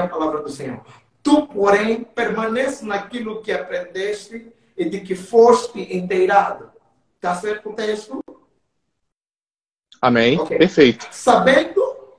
[0.04, 0.82] a palavra do Senhor.
[1.22, 6.70] Tu, porém, permanece naquilo que aprendeste e de que foste inteirado
[7.20, 8.24] Está certo o texto?
[10.02, 10.40] Amém.
[10.40, 10.58] Okay.
[10.58, 11.06] Perfeito.
[11.12, 12.18] Sabendo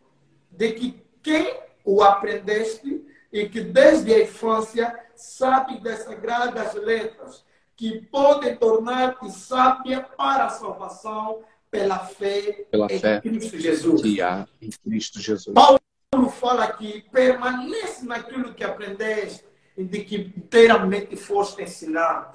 [0.51, 3.03] de que quem o aprendeste
[3.33, 10.51] e que desde a infância sabe das sagradas letras, que podem tornar-te sábia para a
[10.51, 14.03] salvação pela fé pela em fé Cristo Jesus.
[14.03, 15.55] Que há em Cristo Jesus.
[15.55, 15.81] Paulo
[16.41, 19.45] fala aqui, permanece naquilo que aprendeste
[19.77, 22.35] e de que inteiramente foste ensinado.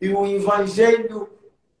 [0.00, 1.30] E o evangelho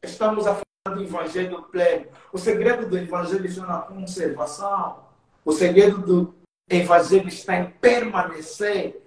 [0.02, 2.06] estamos a falar do evangelho pleno.
[2.32, 5.04] O segredo do evangelho está na conservação.
[5.44, 6.34] O segredo do
[6.68, 9.02] evangelho está em permanecer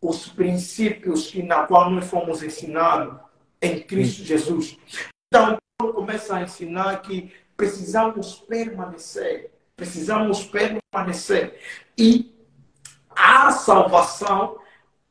[0.00, 3.18] os princípios que na qual nós fomos ensinados
[3.60, 4.26] em Cristo hum.
[4.26, 4.78] Jesus.
[5.26, 11.58] Então, Paulo começa a ensinar que precisamos permanecer, precisamos permanecer.
[11.96, 12.34] E
[13.14, 14.58] a salvação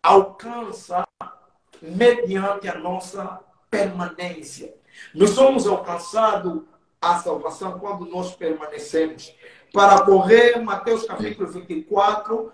[0.01, 1.07] alcança
[1.81, 3.39] mediante a nossa
[3.69, 4.73] permanência.
[5.13, 6.63] Nós somos alcançados
[7.01, 9.33] a salvação quando nós permanecemos.
[9.71, 12.51] Para correr, Mateus capítulo 24,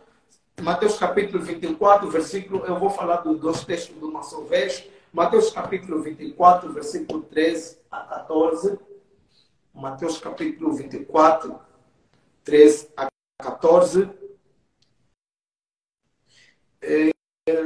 [0.61, 4.87] Mateus capítulo 24, versículo, eu vou falar dos dois textos de uma só vez.
[5.11, 8.79] Mateus capítulo 24, versículo 13 a 14.
[9.73, 11.59] Mateus capítulo 24,
[12.43, 13.07] 13 a
[13.41, 14.09] 14.
[16.81, 17.09] É,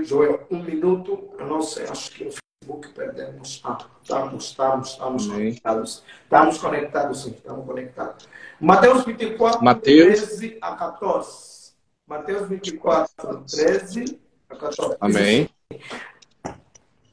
[0.03, 1.33] Joel, um minuto.
[1.37, 2.31] Eu não sei, acho que
[2.63, 3.61] Facebook, perdemos.
[3.63, 5.37] Ah, estamos, estamos, estamos Amém.
[5.37, 6.03] conectados.
[6.23, 8.27] Estamos conectados, sim, estamos conectados.
[8.59, 10.19] Mateus 24, Mateus.
[10.19, 11.73] 13 a 14.
[12.07, 14.19] Mateus 24, 13
[14.49, 14.97] a 14.
[14.99, 15.49] Amém.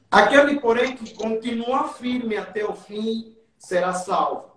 [0.09, 4.50] Aquele, porém, que continua firme até o fim, será salvo.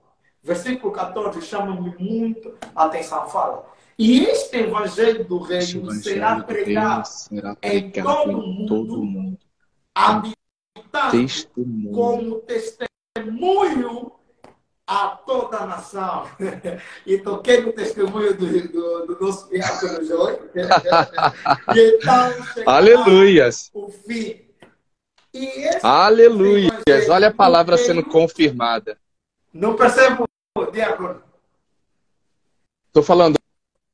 [0.45, 3.27] Versículo 14 chama-me muito a atenção.
[3.29, 3.65] Fala.
[3.99, 9.39] E este evangelho do reino será pregado, será pregado em todo o mundo, mundo
[9.95, 10.35] habitando
[11.95, 14.13] como testemunho
[14.87, 16.27] a toda a nação.
[17.07, 20.39] e toquei no testemunho do, do, do nosso diácono João.
[21.75, 22.35] então,
[22.67, 23.71] Aleluias.
[23.73, 24.45] O fim.
[25.83, 27.09] Aleluias.
[27.09, 28.99] Olha a palavra sendo confirmada.
[29.53, 30.29] Não percebo,
[32.87, 33.37] Estou falando,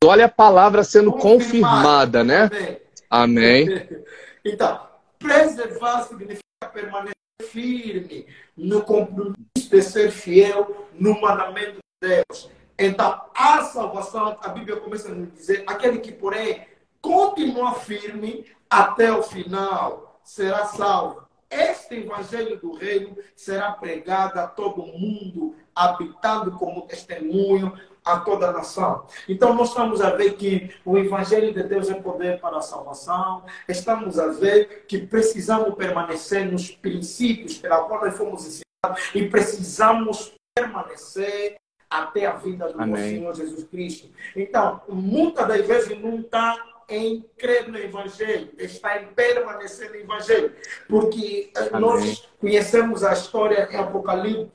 [0.04, 2.80] olha a palavra sendo confirmada, confirmada né?
[3.08, 3.66] Amém.
[4.42, 4.88] Então,
[5.18, 6.40] preservar significa
[6.72, 7.12] permanecer
[7.44, 12.50] firme no compromisso de ser fiel no mandamento de Deus.
[12.78, 16.66] Então, a salvação, a Bíblia começa a nos dizer, aquele que, porém,
[17.02, 21.28] continua firme até o final, será salvo.
[21.50, 28.52] Este evangelho do reino será pregado a todo mundo, habitando como testemunho a toda a
[28.52, 29.06] nação.
[29.28, 33.44] Então, nós estamos a ver que o Evangelho de Deus é poder para a salvação.
[33.68, 40.32] Estamos a ver que precisamos permanecer nos princípios pela qual nós fomos ensinados e precisamos
[40.54, 41.56] permanecer
[41.90, 44.08] até a vida do nosso Senhor Jesus Cristo.
[44.36, 46.56] Então, muitas das vezes não está
[46.90, 50.54] em crer no Evangelho, está em permanecer no Evangelho.
[50.88, 51.80] Porque eh, Amém.
[51.80, 54.50] nós conhecemos a história em Apocalipse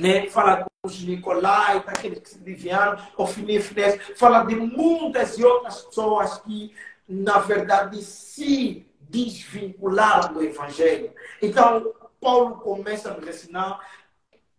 [0.00, 0.28] né?
[0.28, 6.74] fala dos Nicolai, daqueles que se desviaram, Ofinifnes, fala de muitas e outras pessoas que,
[7.08, 11.12] na verdade, se desvincularam do Evangelho.
[11.42, 13.78] Então, Paulo começa a nos ensinar,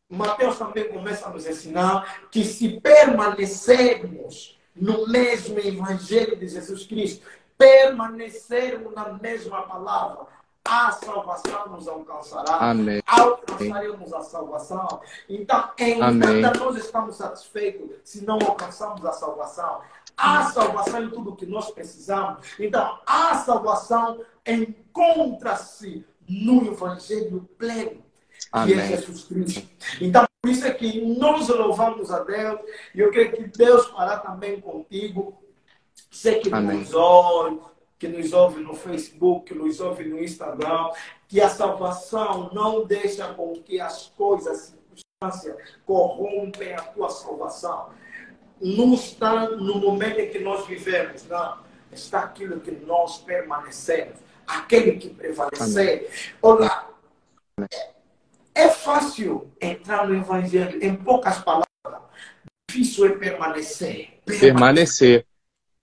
[0.09, 7.25] Mateus também começa a nos ensinar que se permanecermos no mesmo Evangelho de Jesus Cristo,
[7.57, 10.25] permanecermos na mesma palavra,
[10.63, 12.57] a salvação nos alcançará.
[12.57, 13.01] Amém.
[13.05, 15.01] Alcançaremos a salvação.
[15.27, 19.81] Então, em nada nós estamos satisfeitos se não alcançamos a salvação.
[20.15, 22.45] A salvação é tudo que nós precisamos.
[22.59, 28.03] Então, a salvação encontra-se no Evangelho pleno,
[28.63, 29.67] que é Jesus Cristo.
[29.99, 32.59] Então, por isso é que nós louvamos a Deus.
[32.95, 35.39] E eu creio que Deus fará também contigo.
[36.09, 36.79] Sei que Amém.
[36.79, 37.61] nos olhos,
[37.99, 40.89] que nos ouve no Facebook, que nos ouve no Instagram,
[41.27, 44.75] que a salvação não deixa com que as coisas,
[45.21, 47.89] as circunstâncias corrompem a tua salvação.
[48.59, 51.59] Não está no momento em que nós vivemos, não.
[51.91, 54.17] Está aquilo que nós permanecemos,
[54.47, 56.09] aquele que prevalecer.
[56.41, 56.87] Olha,
[58.53, 61.67] é fácil entrar no Evangelho, em poucas palavras.
[62.69, 64.21] Difícil é permanecer.
[64.25, 65.25] Permanecer.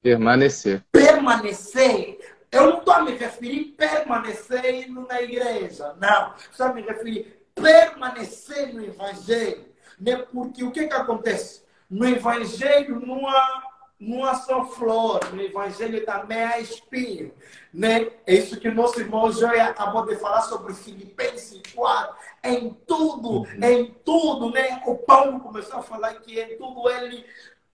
[0.02, 0.84] permanecer.
[0.90, 2.18] Permanecer.
[2.50, 5.94] Eu não estou a me referir permanecer na igreja.
[6.00, 6.34] Não.
[6.50, 9.66] Estou a me referir permanecer no Evangelho.
[10.00, 10.16] Né?
[10.32, 11.62] Porque o que, que acontece?
[11.90, 13.62] No Evangelho não há,
[14.00, 17.32] não há só flor, no Evangelho também há espinho.
[17.74, 18.10] Né?
[18.26, 22.16] É isso que o nosso irmão Joia acabou de falar sobre Filipenses 4.
[22.44, 23.62] Em tudo, uhum.
[23.62, 24.82] em tudo, né?
[24.86, 27.24] O Paulo começou a falar que em tudo ele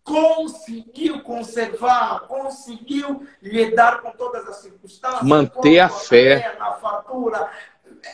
[0.02, 7.50] conseguiu conservar, conseguiu lidar com todas as circunstâncias, manter a fé, fé, na fartura,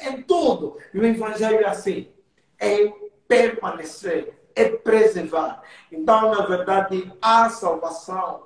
[0.02, 0.78] em tudo.
[0.94, 2.08] E o evangelho é assim,
[2.58, 2.92] é
[3.26, 5.62] permanecer, é preservar.
[5.90, 8.42] Então, na verdade, a salvação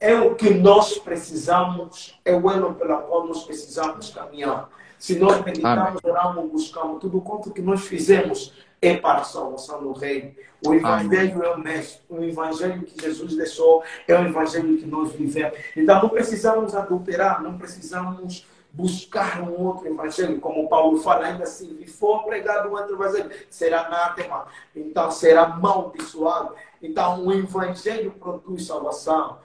[0.00, 4.68] é o que nós precisamos, é o elo pelo qual nós precisamos caminhar.
[4.98, 9.92] Se nós meditamos, oramos, buscamos tudo quanto que nós fizemos é para a salvação do
[9.92, 10.34] reino.
[10.66, 11.48] O Evangelho Amém.
[11.48, 12.02] é o mestre.
[12.08, 15.58] O Evangelho que Jesus deixou é o Evangelho que nós vivemos.
[15.74, 20.40] Então não precisamos adulterar, não precisamos buscar um outro Evangelho.
[20.40, 24.46] Como Paulo fala, ainda se for pregado um outro Evangelho, será anátema.
[24.74, 26.54] Então será maldiçoado.
[26.82, 29.38] Então o Evangelho produz salvação.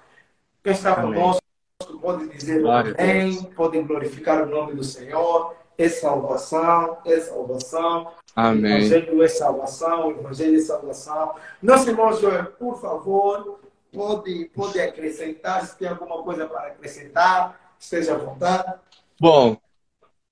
[0.64, 1.41] Quem está conosco
[2.01, 5.56] pode dizer amém, pode glorificar o nome do Senhor.
[5.77, 8.11] É salvação, é salvação.
[8.35, 8.73] Amém.
[8.73, 11.35] O Evangelho é salvação, o Evangelho é salvação.
[11.61, 13.60] Nosso irmão Joel, por favor,
[13.93, 18.73] pode, pode acrescentar, se tem alguma coisa para acrescentar, esteja à vontade.
[19.19, 19.57] Bom,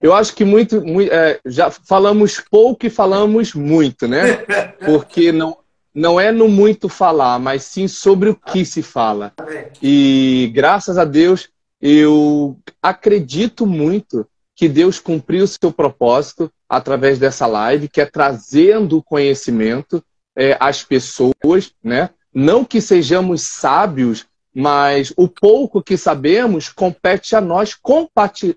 [0.01, 4.37] eu acho que muito, muito é, já falamos pouco e falamos muito, né?
[4.85, 5.57] Porque não,
[5.93, 9.33] não é no muito falar, mas sim sobre o que se fala.
[9.81, 11.49] E graças a Deus,
[11.81, 18.97] eu acredito muito que Deus cumpriu o seu propósito através dessa live, que é trazendo
[18.97, 20.03] o conhecimento
[20.35, 22.09] é, às pessoas, né?
[22.33, 24.25] Não que sejamos sábios,
[24.59, 27.75] mas o pouco que sabemos compete a nós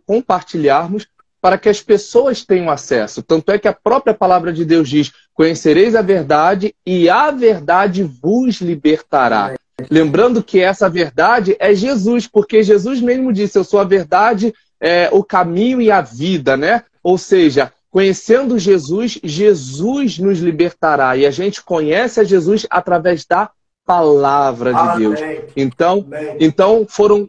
[0.06, 1.06] compartilharmos
[1.42, 3.22] para que as pessoas tenham acesso.
[3.22, 8.02] Tanto é que a própria palavra de Deus diz: Conhecereis a verdade e a verdade
[8.02, 9.54] vos libertará.
[9.90, 15.10] Lembrando que essa verdade é Jesus, porque Jesus mesmo disse: Eu sou a verdade, é,
[15.12, 16.82] o caminho e a vida, né?
[17.02, 21.14] Ou seja, conhecendo Jesus, Jesus nos libertará.
[21.14, 23.50] E a gente conhece a Jesus através da
[23.90, 25.20] palavra de Deus.
[25.56, 26.06] Então,
[26.38, 27.28] então foram,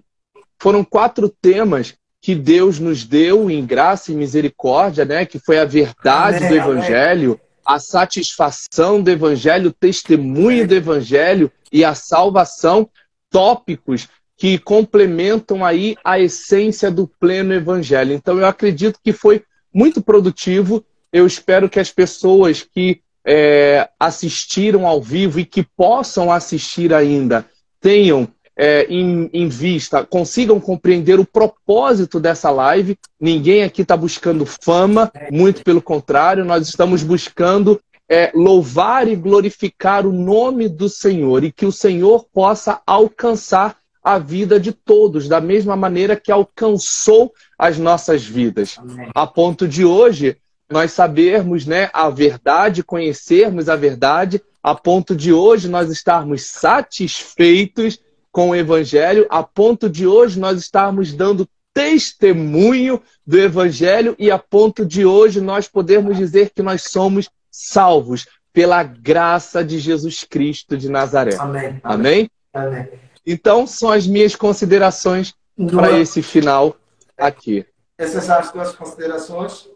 [0.60, 5.26] foram quatro temas que Deus nos deu em graça e misericórdia, né?
[5.26, 6.50] Que foi a verdade Amém.
[6.50, 12.88] do Evangelho, a satisfação do Evangelho, o testemunho do Evangelho e a salvação,
[13.32, 14.08] tópicos
[14.38, 18.14] que complementam aí a essência do pleno Evangelho.
[18.14, 19.44] Então eu acredito que foi
[19.74, 20.86] muito produtivo.
[21.12, 27.46] Eu espero que as pessoas que é, assistiram ao vivo e que possam assistir ainda
[27.80, 28.28] tenham
[28.58, 32.98] é, em, em, vista, consigam compreender o propósito dessa live.
[33.20, 37.80] Ninguém aqui está buscando fama, muito pelo contrário, nós estamos buscando
[38.10, 44.18] é, louvar e glorificar o nome do Senhor e que o Senhor possa alcançar a
[44.18, 48.78] vida de todos, da mesma maneira que alcançou as nossas vidas.
[49.14, 50.38] A ponto de hoje
[50.72, 58.00] nós sabermos né, a verdade, conhecermos a verdade, a ponto de hoje nós estarmos satisfeitos
[58.32, 64.40] com o Evangelho, a ponto de hoje nós estarmos dando testemunho do Evangelho e a
[64.40, 70.78] ponto de hoje nós podermos dizer que nós somos salvos pela graça de Jesus Cristo
[70.78, 71.36] de Nazaré.
[71.38, 71.80] Amém.
[71.84, 72.30] Amém?
[72.54, 72.88] Amém.
[73.26, 75.34] Então, são as minhas considerações
[75.70, 76.76] para esse final
[77.18, 77.66] aqui.
[77.98, 79.70] Essas são as tuas considerações?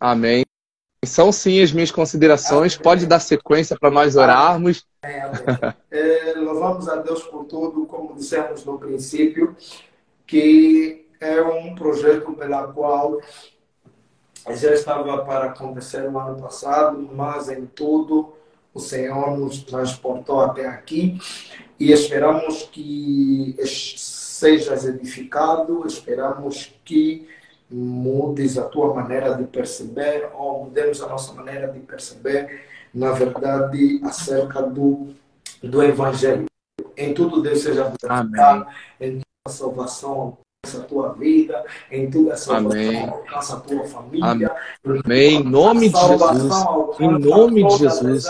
[0.00, 0.44] Amém.
[1.04, 2.76] São sim as minhas considerações.
[2.76, 4.86] Pode dar sequência para nós orarmos.
[5.02, 5.30] É,
[5.90, 9.54] é, louvamos a Deus por tudo, como dissemos no princípio,
[10.26, 13.20] que é um projeto pela qual
[14.48, 18.32] já estava para acontecer no ano passado, mas em tudo
[18.72, 21.18] o Senhor nos transportou até aqui
[21.78, 27.28] e esperamos que sejas edificado, esperamos que
[27.70, 34.00] mudes a tua maneira de perceber ou mudemos a nossa maneira de perceber, na verdade,
[34.04, 35.08] acerca do,
[35.62, 36.46] do Evangelho.
[36.96, 38.66] Em tudo Deus seja glorificado,
[39.00, 44.54] em tua salvação alcança a tua vida, em tudo a salvação alcança a tua família.
[44.84, 45.36] Amém.
[45.36, 46.54] Em nome de Jesus.
[46.98, 48.26] Em nome de Jesus.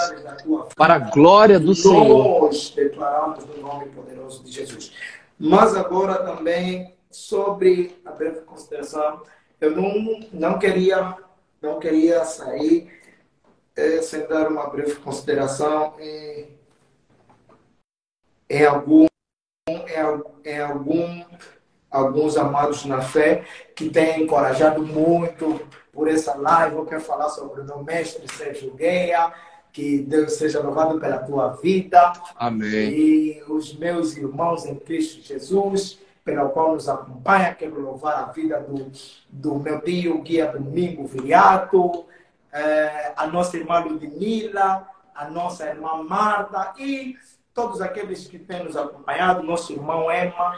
[0.76, 2.42] Para a glória do Senhor.
[2.42, 4.92] Nós declaramos no nome poderoso de Jesus.
[5.38, 9.22] Mas agora também sobre a breve consideração,
[9.60, 11.16] eu não, não queria
[11.60, 12.90] não queria sair
[13.76, 16.56] é, sem dar uma breve consideração em,
[18.48, 19.06] em algum
[19.68, 19.84] em,
[20.44, 21.24] em algum
[21.90, 25.60] alguns amados na fé que têm encorajado muito
[25.92, 26.76] por essa live.
[26.76, 29.32] Eu quero falar sobre o meu mestre Sérgio Gueia,
[29.72, 32.12] que Deus seja louvado pela tua vida.
[32.36, 32.90] Amém.
[32.90, 35.98] E os meus irmãos em Cristo Jesus
[36.30, 37.54] pela qual nos acompanha.
[37.54, 38.92] Quero louvar a vida do,
[39.28, 42.06] do meu tio Guia Domingo Viriato,
[42.52, 47.16] é, a nossa irmã Ludmila, a nossa irmã Marta e
[47.52, 50.56] todos aqueles que têm nos acompanhado, nosso irmão Emma,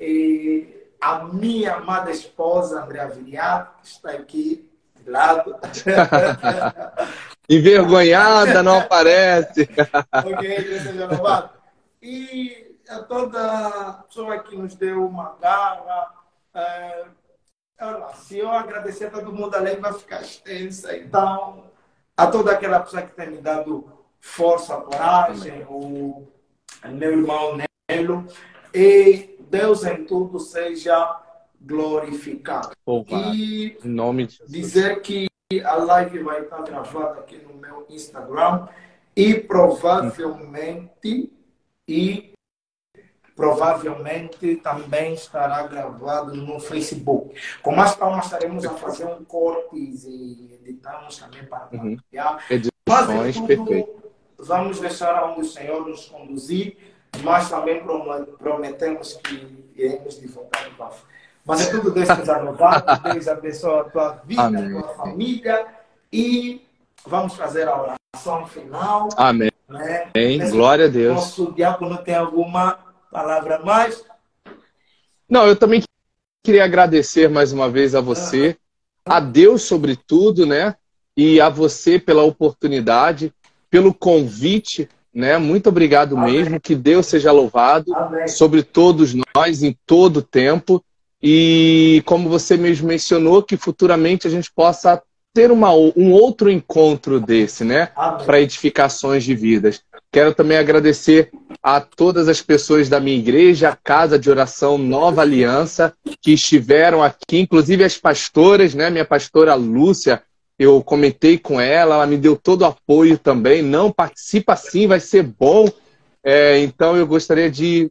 [0.00, 4.70] e a minha amada esposa Andréa Viriato, que está aqui
[5.02, 5.56] de lado.
[7.50, 9.68] Envergonhada, não aparece.
[10.12, 11.50] ok, seja louvado.
[12.00, 16.12] E a toda pessoa que nos deu uma garra.
[16.54, 17.04] É,
[18.14, 20.96] se eu agradecer a todo mundo, a lei vai ficar extensa.
[20.96, 21.64] Então,
[22.16, 26.26] a toda aquela pessoa que tem me dado força, coragem, o
[26.84, 27.56] meu irmão
[27.88, 28.26] Nelo,
[28.74, 31.20] e Deus em tudo seja
[31.60, 32.70] glorificado.
[32.84, 35.28] Opa, e nome dizer que
[35.64, 38.68] a live vai estar gravada aqui no meu Instagram
[39.16, 41.32] e provavelmente
[41.86, 42.32] e
[43.38, 47.40] provavelmente também estará gravado no Facebook.
[47.62, 51.94] Com mais calma estaremos a fazer um cortes e editamos também para uhum.
[51.94, 52.44] partilhar.
[52.50, 54.02] Edições, tudo, perfeito.
[54.40, 56.78] Vamos deixar onde o Senhor nos conduzir,
[57.22, 57.80] mas também
[58.38, 60.96] prometemos que iremos divulgar o papo.
[61.46, 64.78] Mas é tudo Deus nos louvado, Deus abençoe a tua vida, Amém.
[64.78, 65.66] a tua família
[66.12, 66.66] e
[67.06, 69.08] vamos fazer a oração final.
[69.16, 69.52] Amém.
[69.68, 70.10] Né?
[70.12, 70.50] Amém.
[70.50, 71.14] Glória a Deus.
[71.14, 74.02] Nosso diácono tem alguma palavra mais?
[75.28, 75.82] Não, eu também
[76.42, 78.56] queria agradecer mais uma vez a você,
[79.04, 80.74] a Deus sobretudo, né?
[81.16, 83.32] E a você pela oportunidade,
[83.70, 85.36] pelo convite, né?
[85.36, 86.32] Muito obrigado Amém.
[86.32, 86.60] mesmo.
[86.60, 88.28] Que Deus seja louvado Amém.
[88.28, 90.82] sobre todos nós em todo tempo.
[91.20, 95.02] E como você mesmo mencionou, que futuramente a gente possa
[95.34, 97.86] ter uma, um outro encontro desse, né?
[98.24, 99.82] Para edificações de vidas.
[100.10, 101.30] Quero também agradecer
[101.62, 107.02] a todas as pessoas da minha igreja, a Casa de Oração Nova Aliança, que estiveram
[107.02, 108.90] aqui, inclusive as pastoras, né?
[108.90, 110.22] Minha pastora Lúcia,
[110.58, 113.62] eu comentei com ela, ela me deu todo o apoio também.
[113.62, 115.68] Não, participa sim, vai ser bom.
[116.24, 117.90] É, então eu gostaria de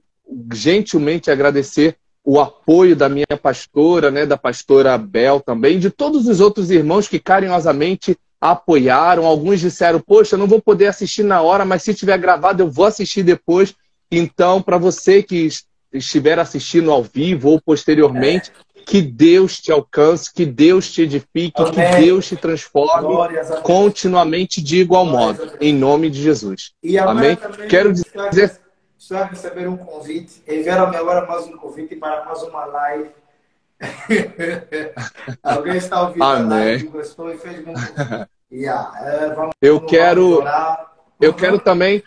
[0.53, 1.95] gentilmente agradecer
[2.27, 7.07] o apoio da minha pastora, né, da pastora Bel também, de todos os outros irmãos
[7.07, 9.25] que carinhosamente apoiaram.
[9.25, 12.69] Alguns disseram: Poxa, eu não vou poder assistir na hora, mas se tiver gravado, eu
[12.69, 13.73] vou assistir depois.
[14.11, 15.47] Então, para você que
[15.93, 18.81] estiver assistindo ao vivo ou posteriormente, é.
[18.85, 21.71] que Deus te alcance, que Deus te edifique, Amém.
[21.71, 23.07] que Deus te transforme
[23.63, 26.73] continuamente de igual modo, em nome de Jesus.
[27.07, 27.37] Amém?
[27.69, 28.66] Quero dizer
[29.07, 30.43] só receber um convite.
[30.45, 33.09] Enviaram-me agora mais um convite para mais uma live.
[35.41, 36.43] Alguém está ouvindo Amém.
[36.43, 37.73] a live, gostou e fez um.
[38.51, 40.43] Yeah, é, vamos, eu quero,
[41.21, 42.03] eu quero também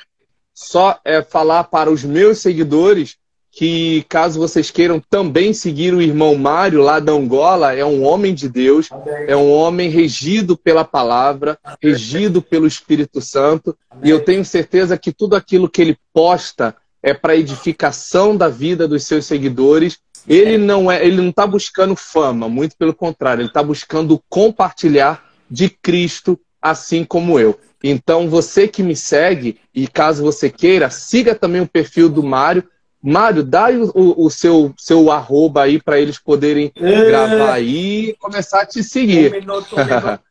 [0.52, 3.16] só é, falar para os meus seguidores
[3.51, 8.32] que caso vocês queiram também seguir o irmão Mário lá da Angola, é um homem
[8.35, 9.24] de Deus, Amém.
[9.27, 11.77] é um homem regido pela palavra, Amém.
[11.82, 14.09] regido pelo Espírito Santo, Amém.
[14.09, 18.86] e eu tenho certeza que tudo aquilo que ele posta é para edificação da vida
[18.86, 19.98] dos seus seguidores.
[20.28, 25.24] Ele não é, ele não está buscando fama, muito pelo contrário, ele está buscando compartilhar
[25.51, 27.59] de Cristo, assim como eu.
[27.82, 32.68] Então, você que me segue, e caso você queira, siga também o perfil do Mário.
[33.02, 37.05] Mário, dá o, o seu, seu arroba aí para eles poderem é...
[37.06, 39.31] gravar aí e começar a te seguir.
[39.31, 40.22] Um minuto, um minuto,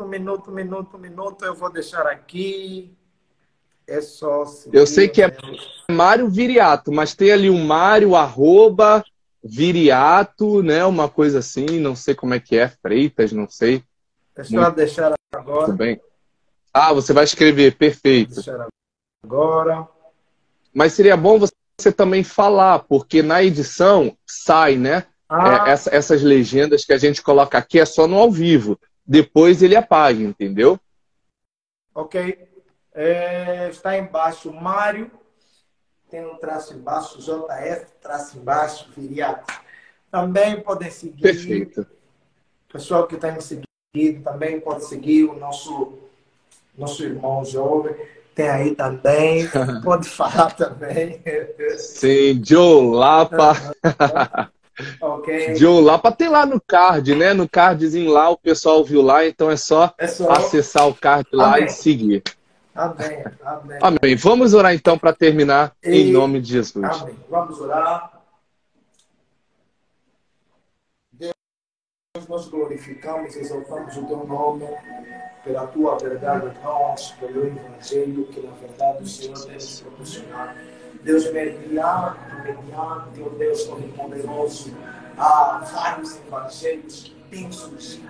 [0.00, 2.96] um minuto, um minuto, um minuto, eu vou deixar aqui.
[3.88, 4.44] É só.
[4.70, 5.34] Eu sei que é
[5.90, 9.02] Mário Viriato, mas tem ali um Mário arroba
[9.42, 10.84] Viriato, né?
[10.84, 13.82] Uma coisa assim, não sei como é que é, Freitas, não sei.
[14.36, 14.66] Deixa Muito...
[14.66, 15.64] eu deixar agora.
[15.64, 15.98] Tudo bem.
[16.72, 18.34] Ah, você vai escrever, perfeito.
[18.34, 18.68] Deixar
[19.24, 19.88] agora.
[20.74, 25.06] Mas seria bom você também falar, porque na edição sai, né?
[25.26, 25.66] Ah.
[25.66, 28.78] É, essa, essas legendas que a gente coloca aqui é só no ao vivo.
[29.06, 30.78] Depois ele apaga, entendeu?
[31.94, 32.47] Ok.
[33.00, 35.08] É, está embaixo Mário,
[36.10, 39.54] tem um traço embaixo, JF, traço embaixo, Viriato.
[40.10, 41.22] Também podem seguir.
[41.22, 41.82] Perfeito.
[42.68, 45.96] O pessoal que está me seguindo também pode seguir o nosso,
[46.76, 47.94] nosso irmão jovem.
[48.34, 49.48] Tem aí também,
[49.84, 51.22] pode falar também.
[51.76, 53.52] Sim, Joe Lapa.
[55.02, 55.56] Okay.
[55.56, 57.34] Joe Lapa tem lá no card, né?
[57.34, 60.30] No cardzinho lá, o pessoal viu lá, então é só, é só...
[60.30, 61.64] acessar o card lá Amém.
[61.64, 62.22] e seguir.
[62.78, 63.24] Amém.
[63.42, 63.78] Amém.
[63.82, 64.16] Amém.
[64.16, 65.90] Vamos orar então para terminar e...
[65.90, 67.02] em nome de Jesus.
[67.02, 67.18] Amém.
[67.28, 68.22] Vamos orar.
[71.12, 71.34] Deus,
[72.28, 74.64] nós glorificamos, exaltamos o teu nome
[75.42, 80.58] pela tua verdade nós, pelo Evangelho que na verdade o Senhor tem nos proporcionado.
[81.02, 84.72] Deus, mediante, mediante, o Deus Todo-Poderoso,
[85.16, 88.08] há vários evangelhos que têm surgido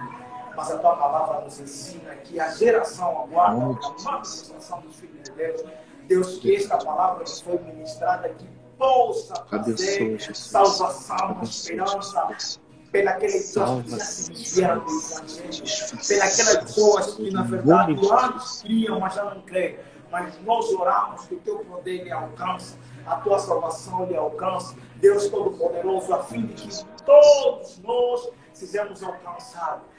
[0.59, 5.31] mas a tua palavra nos ensina que a geração aguarda a manifestação dos filhos de
[5.31, 5.63] Deus.
[6.09, 8.45] Deus, que esta palavra que foi ministrada, que
[8.77, 12.29] possa trazer salvação, esperança,
[12.91, 14.61] pelas pessoas que
[16.09, 19.79] pelas pessoas que, na verdade, antes criam, mas já não creem.
[20.11, 22.77] Mas nós oramos que o teu poder lhe alcance,
[23.07, 29.98] a tua salvação lhe alcance, Deus Todo-Poderoso, a fim de que todos nós sejamos alcançados.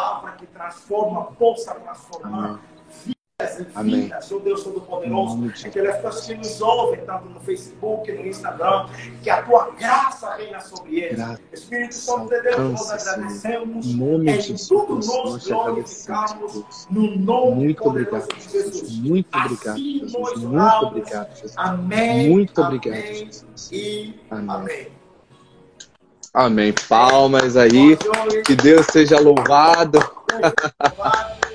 [0.00, 2.58] Palavra que transforma possa transformar
[3.04, 8.26] vidas e vidas, oh Deus Todo-Poderoso, aquelas pessoas que nos ouvem, tanto no Facebook, no
[8.26, 8.88] Instagram,
[9.22, 11.38] que a tua graça reina sobre eles.
[11.52, 18.50] Espírito Santo de Deus, nós agradecemos, em tudo nós glorificamos, no nome Muito obrigado, de
[18.50, 18.98] Jesus.
[19.00, 20.00] Muito obrigado, assim.
[20.00, 21.54] Muito obrigado, Jesus.
[21.58, 22.30] Amém.
[22.30, 23.68] Muito obrigado, Jesus.
[23.70, 24.48] E amém.
[24.48, 24.99] amém.
[26.32, 26.72] Amém.
[26.88, 27.96] Palmas aí.
[28.46, 29.98] Que Deus seja louvado.